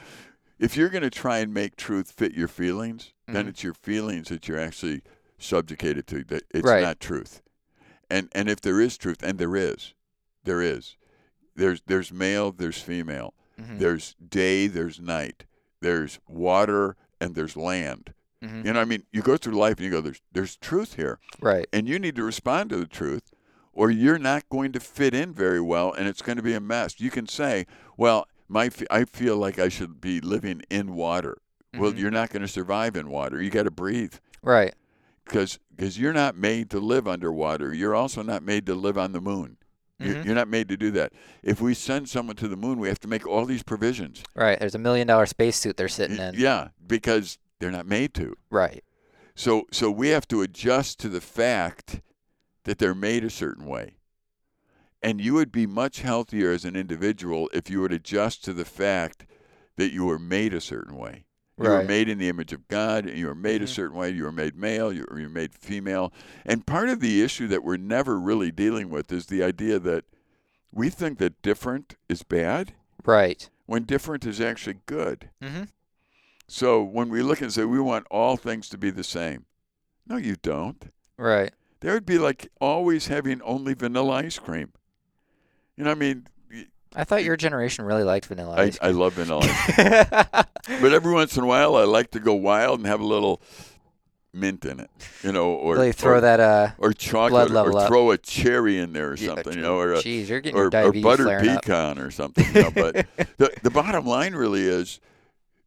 if 0.58 0.76
you're 0.76 0.88
going 0.88 1.02
to 1.02 1.10
try 1.10 1.38
and 1.38 1.52
make 1.54 1.76
truth 1.76 2.10
fit 2.10 2.34
your 2.34 2.48
feelings, 2.48 3.12
then 3.26 3.44
Mhm. 3.46 3.48
it's 3.48 3.62
your 3.62 3.74
feelings 3.74 4.28
that 4.28 4.48
you're 4.48 4.58
actually 4.60 5.02
subjugated 5.38 6.06
to. 6.08 6.24
That 6.24 6.42
it's 6.52 6.66
Right. 6.66 6.82
not 6.82 6.98
truth. 7.00 7.42
And 8.10 8.28
and 8.32 8.48
if 8.48 8.60
there 8.60 8.80
is 8.80 8.96
truth, 8.96 9.22
and 9.22 9.38
there 9.38 9.54
is, 9.54 9.94
there 10.44 10.62
is, 10.62 10.96
there's 11.54 11.82
there's 11.86 12.12
male, 12.12 12.50
there's 12.52 12.80
female, 12.80 13.34
Mhm. 13.60 13.78
there's 13.78 14.14
day, 14.14 14.66
there's 14.66 14.98
night, 15.00 15.44
there's 15.80 16.18
water, 16.26 16.96
and 17.20 17.34
there's 17.34 17.56
land. 17.56 18.14
Mhm. 18.42 18.64
You 18.64 18.72
know, 18.72 18.80
I 18.80 18.84
mean, 18.84 19.04
you 19.12 19.20
go 19.22 19.36
through 19.36 19.54
life 19.56 19.76
and 19.76 19.84
you 19.84 19.90
go, 19.90 20.00
there's 20.00 20.22
there's 20.32 20.56
truth 20.56 20.94
here 20.94 21.18
Right. 21.40 21.66
and 21.72 21.86
you 21.88 21.98
need 21.98 22.16
to 22.16 22.22
respond 22.24 22.70
to 22.70 22.76
the 22.76 22.86
truth 22.86 23.30
or 23.72 23.90
you're 23.90 24.18
not 24.18 24.48
going 24.48 24.72
to 24.72 24.80
fit 24.80 25.14
in 25.14 25.32
very 25.32 25.60
well 25.60 25.92
and 25.92 26.08
it's 26.08 26.22
going 26.22 26.36
to 26.36 26.42
be 26.42 26.54
a 26.54 26.60
mess 26.60 26.98
you 26.98 27.10
can 27.10 27.28
say 27.28 27.66
well 27.96 28.26
my 28.48 28.70
i 28.90 29.04
feel 29.04 29.36
like 29.36 29.58
i 29.58 29.68
should 29.68 30.00
be 30.00 30.20
living 30.20 30.62
in 30.70 30.94
water 30.94 31.38
Well, 31.74 31.92
Mhm. 31.92 31.98
you're 31.98 32.10
not 32.10 32.30
going 32.30 32.40
to 32.42 32.48
survive 32.48 32.96
in 32.96 33.10
water. 33.10 33.42
You 33.42 33.50
got 33.50 33.64
to 33.64 33.70
breathe 33.70 34.14
Right. 34.42 34.74
because 35.26 35.58
because 35.70 35.98
you're 35.98 36.14
not 36.14 36.34
made 36.34 36.70
to 36.70 36.80
live 36.80 37.06
underwater. 37.06 37.74
You're 37.74 37.94
also 37.94 38.22
not 38.22 38.42
made 38.42 38.64
to 38.66 38.74
live 38.74 38.96
on 38.96 39.12
the 39.12 39.20
moon. 39.20 39.58
Mhm. 40.00 40.24
You're 40.24 40.34
not 40.34 40.48
made 40.48 40.68
to 40.70 40.76
do 40.78 40.90
that. 40.92 41.12
If 41.42 41.60
we 41.60 41.74
send 41.74 42.08
someone 42.08 42.36
to 42.36 42.48
the 42.48 42.56
moon, 42.56 42.78
we 42.78 42.88
have 42.88 43.00
to 43.00 43.08
make 43.08 43.26
all 43.26 43.44
these 43.44 43.62
provisions. 43.62 44.22
Right. 44.34 44.58
There's 44.58 44.74
a 44.74 44.78
million 44.78 45.06
dollar 45.06 45.26
spacesuit 45.26 45.76
they're 45.76 45.88
sitting 45.88 46.16
in. 46.16 46.34
Yeah, 46.36 46.68
because 46.86 47.38
they're 47.58 47.70
not 47.70 47.86
made 47.86 48.14
to. 48.14 48.34
Right. 48.50 48.82
So 49.34 49.66
so 49.70 49.90
we 49.90 50.08
have 50.08 50.26
to 50.28 50.40
adjust 50.40 50.98
to 51.00 51.10
the 51.10 51.20
fact 51.20 52.00
that 52.64 52.78
they're 52.78 52.94
made 52.94 53.24
a 53.24 53.30
certain 53.30 53.66
way. 53.66 53.97
And 55.02 55.20
you 55.20 55.34
would 55.34 55.52
be 55.52 55.66
much 55.66 56.00
healthier 56.00 56.50
as 56.50 56.64
an 56.64 56.74
individual 56.76 57.48
if 57.52 57.70
you 57.70 57.80
would 57.80 57.92
adjust 57.92 58.44
to 58.44 58.52
the 58.52 58.64
fact 58.64 59.26
that 59.76 59.92
you 59.92 60.04
were 60.04 60.18
made 60.18 60.52
a 60.52 60.60
certain 60.60 60.96
way. 60.96 61.24
You 61.56 61.68
were 61.70 61.82
made 61.84 62.08
in 62.08 62.18
the 62.18 62.28
image 62.28 62.52
of 62.52 62.68
God, 62.68 63.04
and 63.04 63.18
you 63.18 63.26
were 63.26 63.34
made 63.34 63.62
a 63.62 63.64
Mhm. 63.64 63.68
certain 63.68 63.96
way. 63.96 64.10
You 64.10 64.24
were 64.24 64.32
made 64.32 64.54
male, 64.56 64.92
you 64.92 65.04
were 65.10 65.16
made 65.28 65.54
female. 65.54 66.12
And 66.46 66.64
part 66.66 66.88
of 66.88 67.00
the 67.00 67.20
issue 67.22 67.48
that 67.48 67.64
we're 67.64 67.76
never 67.76 68.18
really 68.18 68.52
dealing 68.52 68.90
with 68.90 69.10
is 69.12 69.26
the 69.26 69.42
idea 69.42 69.80
that 69.80 70.04
we 70.72 70.88
think 70.88 71.18
that 71.18 71.42
different 71.42 71.96
is 72.08 72.22
bad 72.22 72.74
Right. 73.04 73.48
when 73.66 73.84
different 73.84 74.24
is 74.24 74.40
actually 74.40 74.78
good. 74.86 75.30
Mm-hmm. 75.42 75.64
So 76.46 76.82
when 76.82 77.08
we 77.08 77.22
look 77.22 77.40
and 77.40 77.52
say 77.52 77.64
we 77.64 77.80
want 77.80 78.06
all 78.10 78.36
things 78.36 78.68
to 78.70 78.78
be 78.78 78.90
the 78.90 79.04
same, 79.04 79.46
no, 80.06 80.16
you 80.16 80.36
don't. 80.36 80.92
Right. 81.16 81.52
There 81.80 81.92
would 81.94 82.06
be 82.06 82.18
like 82.18 82.50
always 82.60 83.08
having 83.08 83.42
only 83.42 83.74
vanilla 83.74 84.14
ice 84.14 84.38
cream. 84.38 84.72
You 85.78 85.84
know, 85.84 85.92
I 85.92 85.94
mean, 85.94 86.26
I 86.94 87.04
thought 87.04 87.22
your 87.22 87.36
generation 87.36 87.84
really 87.84 88.02
liked 88.02 88.26
vanilla 88.26 88.56
I, 88.56 88.62
ice 88.64 88.78
I 88.82 88.90
love 88.90 89.12
vanilla 89.14 89.42
ice 89.44 89.74
cream. 89.74 90.44
But 90.82 90.92
every 90.92 91.14
once 91.14 91.36
in 91.36 91.44
a 91.44 91.46
while, 91.46 91.76
I 91.76 91.84
like 91.84 92.10
to 92.10 92.20
go 92.20 92.34
wild 92.34 92.80
and 92.80 92.86
have 92.86 93.00
a 93.00 93.06
little 93.06 93.40
mint 94.34 94.64
in 94.64 94.80
it, 94.80 94.90
you 95.22 95.32
know, 95.32 95.52
or 95.52 95.74
really 95.74 95.92
throw 95.92 96.16
or, 96.16 96.20
that 96.20 96.40
uh 96.40 96.70
or 96.78 96.92
chocolate, 96.92 97.50
level 97.50 97.76
or 97.76 97.80
up. 97.82 97.88
throw 97.88 98.10
a 98.10 98.18
cherry 98.18 98.76
in 98.78 98.92
there 98.92 99.10
or 99.12 99.16
yeah, 99.16 99.28
something, 99.28 99.54
you 99.54 99.62
know, 99.62 99.78
or 99.78 99.94
a, 99.94 99.98
Jeez, 99.98 100.28
you're 100.28 100.40
getting 100.40 100.58
or, 100.58 100.62
your 100.62 100.66
or 100.66 100.70
diabetes 100.70 101.02
buttered 101.02 101.26
flaring 101.26 101.48
up. 101.50 101.62
pecan 101.62 101.98
or 101.98 102.10
something. 102.10 102.44
You 102.54 102.62
know, 102.64 102.70
but 102.70 102.94
the 103.38 103.50
the 103.62 103.70
bottom 103.70 104.04
line 104.04 104.34
really 104.34 104.62
is 104.62 105.00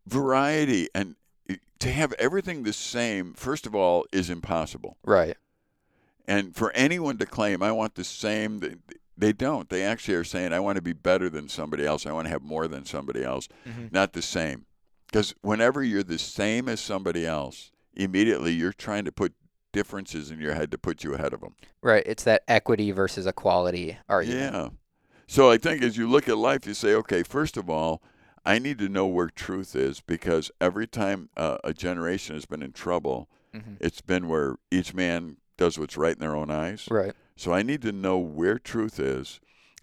variety 0.06 0.90
and 0.94 1.16
to 1.80 1.92
have 1.92 2.14
everything 2.14 2.64
the 2.64 2.74
same. 2.74 3.34
First 3.34 3.66
of 3.66 3.74
all, 3.74 4.06
is 4.12 4.30
impossible. 4.30 4.98
Right. 5.04 5.38
And 6.28 6.56
for 6.56 6.72
anyone 6.74 7.18
to 7.18 7.26
claim 7.26 7.64
I 7.64 7.72
want 7.72 7.96
the 7.96 8.04
same, 8.04 8.82
they 9.22 9.32
don't. 9.32 9.70
They 9.70 9.84
actually 9.84 10.16
are 10.16 10.24
saying 10.24 10.52
I 10.52 10.60
want 10.60 10.76
to 10.78 10.82
be 10.82 10.94
better 10.94 11.30
than 11.30 11.48
somebody 11.48 11.86
else. 11.86 12.06
I 12.06 12.12
want 12.12 12.26
to 12.26 12.32
have 12.32 12.42
more 12.42 12.68
than 12.68 12.86
somebody 12.86 13.24
else, 13.24 13.48
Mhm. 13.66 13.92
not 13.94 14.14
the 14.14 14.22
same. 14.22 14.66
Because 15.08 15.34
whenever 15.42 15.84
you're 15.84 16.04
the 16.04 16.18
same 16.18 16.68
as 16.68 16.82
somebody 16.82 17.26
else, 17.26 17.72
immediately 17.94 18.52
you're 18.54 18.74
trying 18.74 19.06
to 19.06 19.12
put 19.12 19.34
differences 19.74 20.32
in 20.32 20.40
your 20.42 20.56
head 20.56 20.72
to 20.72 20.78
put 20.78 21.04
you 21.04 21.14
ahead 21.14 21.34
of 21.34 21.42
them. 21.42 21.56
Right. 21.82 22.04
It's 22.06 22.24
that 22.24 22.44
equity 22.48 22.92
versus 22.92 23.26
equality 23.28 23.98
argument. 24.10 24.54
Yeah. 24.54 24.70
So 25.28 25.50
I 25.52 25.58
think 25.58 25.82
as 25.84 25.96
you 25.98 26.10
look 26.10 26.28
at 26.28 26.38
life, 26.38 26.66
you 26.66 26.74
say, 26.74 26.94
okay, 26.96 27.24
first 27.24 27.56
of 27.58 27.70
all, 27.70 28.02
I 28.44 28.58
need 28.58 28.80
to 28.80 28.90
know 28.90 29.06
where 29.06 29.30
truth 29.30 29.76
is 29.76 30.02
because 30.02 30.50
every 30.60 30.88
time 30.88 31.30
uh, 31.38 31.60
a 31.64 31.74
generation 31.74 32.36
has 32.36 32.46
been 32.46 32.64
in 32.64 32.72
trouble, 32.74 33.30
Mhm. 33.54 33.78
it's 33.80 34.02
been 34.02 34.28
where 34.28 34.56
each 34.72 34.94
man 34.96 35.38
does 35.58 35.78
what's 35.78 35.96
right 35.96 36.14
in 36.14 36.20
their 36.20 36.36
own 36.36 36.50
eyes. 36.50 36.88
Right. 36.90 37.14
So 37.42 37.52
I 37.52 37.64
need 37.64 37.82
to 37.82 37.92
know 37.92 38.20
where 38.20 38.60
truth 38.60 39.00
is. 39.00 39.40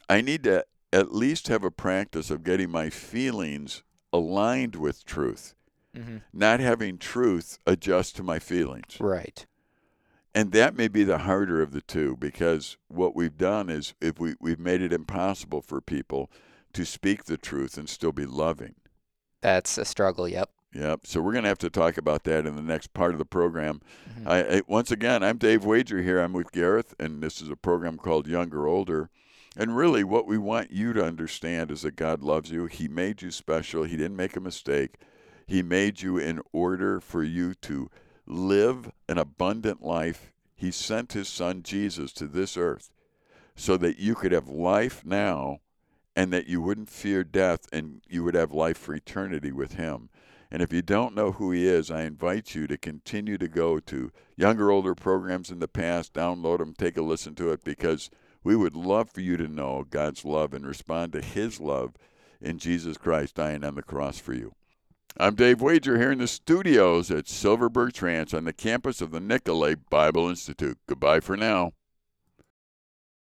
I 0.08 0.20
need 0.20 0.44
to 0.44 0.64
at 0.92 1.12
least 1.12 1.48
have 1.48 1.64
a 1.64 1.72
practice 1.72 2.30
of 2.30 2.44
getting 2.44 2.70
my 2.70 2.88
feelings 2.88 3.82
aligned 4.12 4.76
with 4.76 5.04
truth, 5.04 5.56
hmm 5.92 6.18
not 6.32 6.60
having 6.60 6.98
truth 6.98 7.58
adjust 7.66 8.14
to 8.14 8.22
my 8.22 8.38
feelings. 8.38 8.98
Right. 9.00 9.44
And 10.32 10.52
that 10.52 10.76
may 10.76 10.86
be 10.86 11.02
the 11.02 11.18
harder 11.18 11.60
of 11.60 11.72
the 11.72 11.80
two 11.80 12.16
because 12.16 12.76
what 12.86 13.16
we've 13.16 13.36
done 13.36 13.68
is 13.70 13.92
if 14.00 14.20
we, 14.20 14.36
we've 14.38 14.60
made 14.60 14.80
it 14.80 14.92
impossible 14.92 15.60
for 15.60 15.80
people 15.80 16.30
to 16.74 16.84
speak 16.84 17.24
the 17.24 17.36
truth 17.36 17.76
and 17.76 17.88
still 17.88 18.12
be 18.12 18.24
loving. 18.24 18.76
That's 19.40 19.78
a 19.78 19.84
struggle. 19.84 20.28
Yep. 20.28 20.48
Yep. 20.74 21.07
So 21.07 21.20
we're 21.22 21.33
going 21.33 21.44
to 21.44 21.48
have 21.48 21.59
to 21.59 21.70
talk 21.70 21.96
about 21.96 22.24
that 22.24 22.46
in 22.46 22.54
the 22.54 22.62
next 22.62 22.92
part 22.92 23.12
of 23.12 23.18
the 23.18 23.24
program. 23.24 23.81
Mhm. 24.20 24.26
I, 24.26 24.57
I 24.59 24.62
once 24.66 24.90
again, 24.90 25.22
I'm 25.22 25.38
Dave 25.38 25.64
Wager 25.64 26.02
here. 26.02 26.20
I'm 26.20 26.33
with 26.35 26.52
Gareth, 26.52 26.94
and 26.98 27.22
this 27.22 27.40
is 27.40 27.48
a 27.48 27.57
program 27.57 27.96
called 27.96 28.26
Younger 28.26 28.66
Older. 28.66 29.09
And 29.57 29.76
really, 29.76 30.04
what 30.04 30.26
we 30.26 30.38
want 30.38 30.70
you 30.70 30.92
to 30.92 31.04
understand 31.04 31.70
is 31.70 31.83
that 31.83 31.96
God 31.96 32.22
loves 32.22 32.50
you. 32.50 32.66
He 32.66 32.87
made 32.87 33.22
you 33.22 33.31
special. 33.31 33.85
He 33.85 33.96
didn't 33.96 34.16
make 34.16 34.37
a 34.37 34.40
mistake. 34.40 34.96
He 35.46 35.62
made 35.62 36.02
you 36.02 36.18
in 36.18 36.40
order 36.52 37.00
for 37.00 37.24
you 37.24 37.54
to 37.54 37.90
live 38.26 38.92
an 39.09 39.16
abundant 39.16 39.83
life. 39.83 40.33
He 40.54 40.70
sent 40.70 41.14
His 41.14 41.28
Son 41.28 41.62
Jesus 41.62 42.12
to 42.12 42.26
this 42.26 42.57
earth 42.57 42.90
so 43.57 43.76
that 43.78 43.98
you 43.98 44.14
could 44.14 44.33
have 44.33 44.48
life 44.48 45.02
now 45.04 45.61
and 46.14 46.33
that 46.33 46.46
you 46.46 46.61
wouldn't 46.61 46.90
fear 46.90 47.24
death 47.24 47.66
and 47.72 48.02
you 48.09 48.22
would 48.22 48.35
have 48.35 48.52
life 48.52 48.76
for 48.76 48.94
eternity 48.94 49.50
with 49.50 49.72
Him. 49.74 50.11
And 50.50 50.62
if 50.62 50.72
you 50.72 50.80
don't 50.80 51.14
know 51.14 51.32
who 51.32 51.50
he 51.50 51.66
is, 51.66 51.90
I 51.90 52.02
invite 52.02 52.54
you 52.54 52.66
to 52.66 52.78
continue 52.78 53.37
to 53.37 53.48
go 53.48 53.78
to 53.80 54.11
younger, 54.37 54.70
older 54.70 54.94
programs 54.94 55.50
in 55.50 55.58
the 55.58 55.68
past, 55.68 56.14
download 56.14 56.58
them, 56.58 56.74
take 56.76 56.96
a 56.96 57.02
listen 57.02 57.34
to 57.34 57.50
it, 57.50 57.64
because 57.64 58.11
we 58.42 58.56
would 58.56 58.74
love 58.74 59.11
for 59.11 59.20
you 59.20 59.37
to 59.37 59.46
know 59.46 59.84
God's 59.88 60.24
love 60.24 60.54
and 60.54 60.66
respond 60.66 61.12
to 61.12 61.20
his 61.20 61.61
love 61.61 61.94
in 62.40 62.58
Jesus 62.58 62.96
Christ 62.96 63.34
dying 63.34 63.62
on 63.64 63.74
the 63.74 63.82
cross 63.82 64.18
for 64.18 64.32
you. 64.32 64.54
I'm 65.18 65.34
Dave 65.34 65.61
Wager 65.61 65.98
here 65.98 66.12
in 66.12 66.18
the 66.18 66.28
studios 66.28 67.11
at 67.11 67.28
Silver 67.28 67.68
Birch 67.68 68.00
Ranch 68.00 68.32
on 68.32 68.44
the 68.44 68.52
campus 68.52 69.00
of 69.00 69.11
the 69.11 69.20
Nicolet 69.20 69.90
Bible 69.90 70.28
Institute. 70.28 70.78
Goodbye 70.87 71.20
for 71.20 71.37
now. 71.37 71.72